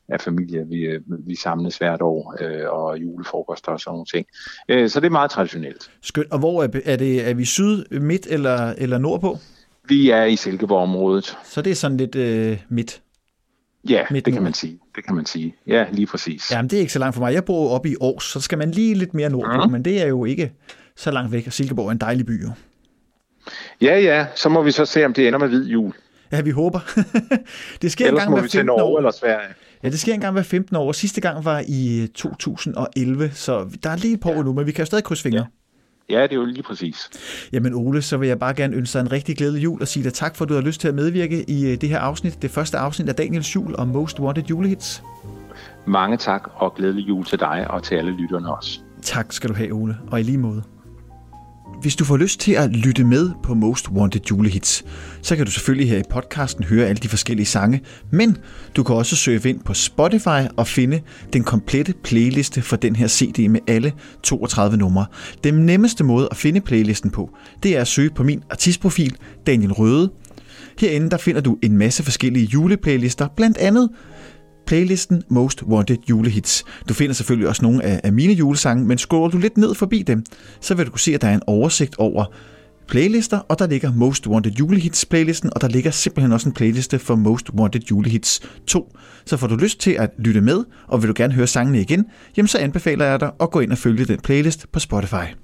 af 0.09 0.21
familie. 0.21 0.67
Vi, 0.69 0.77
øh, 0.81 1.01
vi 1.27 1.37
samles 1.37 1.77
hvert 1.79 2.03
år 2.03 2.37
øh, 2.41 2.71
og 2.71 2.99
julefrokoster 2.99 3.73
og 3.73 3.81
sådan 3.81 3.93
nogle 3.95 4.07
ting. 4.15 4.27
Øh, 4.69 4.89
så 4.91 5.01
det 5.01 5.07
er 5.07 5.11
meget 5.11 5.31
traditionelt. 5.31 5.91
Skønt. 6.03 6.33
Og 6.33 6.39
hvor 6.39 6.63
er, 6.63 6.69
er, 6.85 6.97
det, 6.97 7.29
er 7.31 7.35
vi 7.35 7.45
syd, 7.45 7.85
midt 7.91 8.27
eller, 8.31 8.75
eller 8.79 8.99
nordpå? 8.99 9.39
Vi 9.89 10.11
er 10.11 10.25
i 10.25 10.37
Silkeborg-området. 10.37 11.39
Så 11.45 11.63
det 11.63 11.71
er 11.71 11.75
sådan 11.75 11.97
lidt 11.97 12.15
øh, 12.15 12.59
midt. 12.69 13.03
Ja, 13.89 14.05
Midt 14.11 14.25
det 14.27 14.35
kan 14.35 14.43
man 14.43 14.55
sige. 14.55 14.79
Det 14.97 15.05
kan 15.07 15.15
man 15.15 15.27
sige. 15.27 15.55
Ja, 15.67 15.87
lige 15.93 16.07
præcis. 16.07 16.51
Jamen, 16.53 16.71
det 16.71 16.77
er 16.77 16.81
ikke 16.81 16.93
så 16.93 16.99
langt 16.99 17.15
for 17.15 17.23
mig. 17.23 17.35
Jeg 17.35 17.45
bor 17.45 17.75
oppe 17.75 17.89
i 17.89 17.95
Aarhus, 18.01 18.33
så 18.33 18.41
skal 18.41 18.59
man 18.59 18.71
lige 18.71 18.95
lidt 18.95 19.15
mere 19.15 19.31
nordpå, 19.31 19.63
Mhm. 19.63 19.73
men 19.73 19.85
det 19.85 20.03
er 20.03 20.07
jo 20.07 20.25
ikke 20.25 20.53
så 20.97 21.11
langt 21.11 21.33
væk. 21.33 21.47
Og 21.47 21.53
Silkeborg 21.53 21.87
er 21.87 21.91
en 21.93 21.99
dejlig 21.99 22.27
by, 22.27 22.43
jo. 22.45 22.51
Ja, 23.81 23.99
ja, 24.01 24.27
så 24.35 24.49
må 24.49 24.63
vi 24.63 24.71
så 24.71 24.85
se, 24.85 25.05
om 25.05 25.13
det 25.13 25.27
ender 25.27 25.39
med 25.39 25.49
hvid 25.49 25.67
jul. 25.67 25.93
Ja, 26.33 26.41
vi 26.41 26.51
håber. 26.51 26.81
det 27.83 27.93
sker 27.93 28.05
en 28.05 28.09
Ellers 28.09 28.21
gang 28.23 28.31
må 28.31 28.37
hver 28.37 28.43
vi 28.43 28.49
til 28.49 28.59
15 28.59 28.67
Norge 28.67 28.83
år. 28.83 28.99
eller 28.99 29.11
Sverige. 29.11 29.55
Ja, 29.83 29.89
det 29.89 30.01
sker 30.01 30.15
en 30.15 30.21
gang 30.21 30.33
hver 30.33 30.43
15 30.43 30.77
år. 30.77 30.93
Sidste 30.93 31.21
gang 31.21 31.45
var 31.45 31.63
i 31.69 32.03
øh, 32.03 32.09
2011, 32.09 33.31
så 33.35 33.69
der 33.83 33.91
er 33.91 33.97
lige 33.97 34.15
et 34.15 34.21
par 34.21 34.31
år 34.31 34.43
nu, 34.43 34.53
men 34.53 34.67
vi 34.67 34.73
kan 34.73 34.83
jo 34.83 34.87
stadig 34.87 35.05
krydse 35.05 35.23
fingre. 35.23 35.47
Ja, 36.11 36.23
det 36.23 36.33
er 36.33 36.37
jo 36.37 36.45
lige 36.45 36.63
præcis. 36.63 37.11
Jamen 37.53 37.75
Ole, 37.75 38.03
så 38.03 38.17
vil 38.17 38.29
jeg 38.29 38.39
bare 38.39 38.55
gerne 38.55 38.77
ønske 38.77 38.99
dig 38.99 39.01
en 39.01 39.13
rigtig 39.13 39.37
glædelig 39.37 39.65
jul 39.65 39.81
og 39.81 39.89
sige 39.89 40.05
dig 40.05 40.13
tak 40.15 40.37
for, 40.37 40.45
at 40.45 40.49
du 40.49 40.55
har 40.55 40.61
lyst 40.61 40.81
til 40.81 40.89
at 40.89 40.95
medvirke 40.95 41.45
i 41.51 41.67
øh, 41.73 41.81
det 41.81 41.89
her 41.89 41.99
afsnit. 41.99 42.43
Det 42.43 42.51
første 42.51 42.79
afsnit 42.79 43.09
af 43.09 43.15
Daniels 43.15 43.55
jul 43.55 43.75
og 43.75 43.89
Most 43.89 44.21
Wanted 44.21 44.43
julehits. 44.51 45.03
Mange 45.87 46.17
tak 46.17 46.43
og 46.55 46.75
glædelig 46.75 47.09
jul 47.09 47.25
til 47.25 47.41
dig 47.41 47.67
og 47.71 47.83
til 47.83 47.95
alle 47.95 48.11
lytterne 48.13 48.57
også. 48.57 48.81
Tak 49.03 49.33
skal 49.33 49.49
du 49.51 49.55
have, 49.55 49.73
Ole, 49.73 49.97
og 50.11 50.21
i 50.21 50.23
lige 50.23 50.39
måde. 50.39 50.63
Hvis 51.81 51.97
du 51.97 52.05
får 52.05 52.17
lyst 52.17 52.41
til 52.41 52.53
at 52.53 52.71
lytte 52.71 53.05
med 53.05 53.31
på 53.43 53.55
Most 53.55 53.89
Wanted 53.89 54.21
julehits, 54.31 54.85
så 55.23 55.37
kan 55.37 55.47
du 55.47 55.51
selvfølgelig 55.51 55.91
her 55.91 55.99
i 55.99 56.03
podcasten 56.11 56.65
høre 56.65 56.87
alle 56.87 57.01
de 57.01 57.09
forskellige 57.09 57.47
sange, 57.47 57.81
men 58.11 58.37
du 58.77 58.83
kan 58.83 58.97
også 58.97 59.17
søge 59.17 59.49
ind 59.49 59.61
på 59.61 59.75
Spotify 59.75 60.49
og 60.57 60.67
finde 60.67 61.01
den 61.33 61.45
komplette 61.45 61.95
playliste 62.05 62.63
for 62.63 62.77
den 62.77 62.97
her 62.97 63.09
CD 63.09 63.49
med 63.49 63.61
alle 63.67 63.93
32 64.23 64.77
numre. 64.77 65.07
Den 65.45 65.55
nemmeste 65.55 66.05
måde 66.05 66.29
at 66.31 66.37
finde 66.37 66.61
playlisten 66.61 67.11
på, 67.11 67.31
det 67.63 67.77
er 67.77 67.81
at 67.81 67.89
søge 67.89 68.11
på 68.11 68.23
min 68.23 68.43
artistprofil, 68.51 69.17
Daniel 69.47 69.73
Røde. 69.73 70.11
Herinde 70.79 71.11
der 71.11 71.17
finder 71.17 71.41
du 71.41 71.59
en 71.63 71.77
masse 71.79 72.03
forskellige 72.03 72.47
juleplaylister, 72.47 73.29
blandt 73.37 73.59
andet 73.59 73.89
playlisten 74.67 75.23
Most 75.29 75.63
Wanted 75.63 75.97
julehits. 76.11 76.65
Du 76.89 76.95
finder 76.95 77.15
selvfølgelig 77.15 77.49
også 77.49 77.63
nogle 77.63 77.85
af, 77.85 78.01
af 78.05 78.13
mine 78.13 78.33
julesange, 78.33 78.85
men 78.85 78.99
scroller 78.99 79.31
du 79.31 79.39
lidt 79.39 79.57
ned 79.57 79.75
forbi 79.75 80.03
dem, 80.03 80.25
så 80.61 80.75
vil 80.75 80.87
du 80.87 80.91
kunne 80.91 81.01
se, 81.01 81.15
at 81.15 81.23
der 81.23 81.29
er 81.29 81.35
en 81.35 81.43
oversigt 81.47 81.97
over 81.99 82.25
playlister, 82.89 83.39
og 83.39 83.59
der 83.59 83.67
ligger 83.67 83.93
Most 83.93 84.27
Wanted 84.27 84.53
julehits 84.53 85.05
playlisten, 85.05 85.51
og 85.55 85.61
der 85.61 85.69
ligger 85.69 85.91
simpelthen 85.91 86.33
også 86.33 86.49
en 86.49 86.55
playliste 86.55 86.99
for 86.99 87.15
Most 87.17 87.51
Wanted 87.51 87.81
julehits 87.91 88.41
2. 88.67 88.97
Så 89.27 89.37
får 89.37 89.47
du 89.47 89.57
lyst 89.57 89.81
til 89.81 89.91
at 89.91 90.11
lytte 90.19 90.41
med, 90.41 90.65
og 90.89 91.03
vil 91.03 91.09
du 91.09 91.15
gerne 91.17 91.35
høre 91.35 91.47
sangene 91.47 91.81
igen, 91.81 92.05
jamen 92.37 92.49
så 92.49 92.59
anbefaler 92.59 93.05
jeg 93.05 93.21
dig 93.21 93.31
at 93.41 93.51
gå 93.51 93.61
ind 93.61 93.73
og 93.73 93.79
følge 93.79 94.05
den 94.05 94.21
playlist 94.21 94.67
på 94.73 94.81
Spotify. 94.81 95.42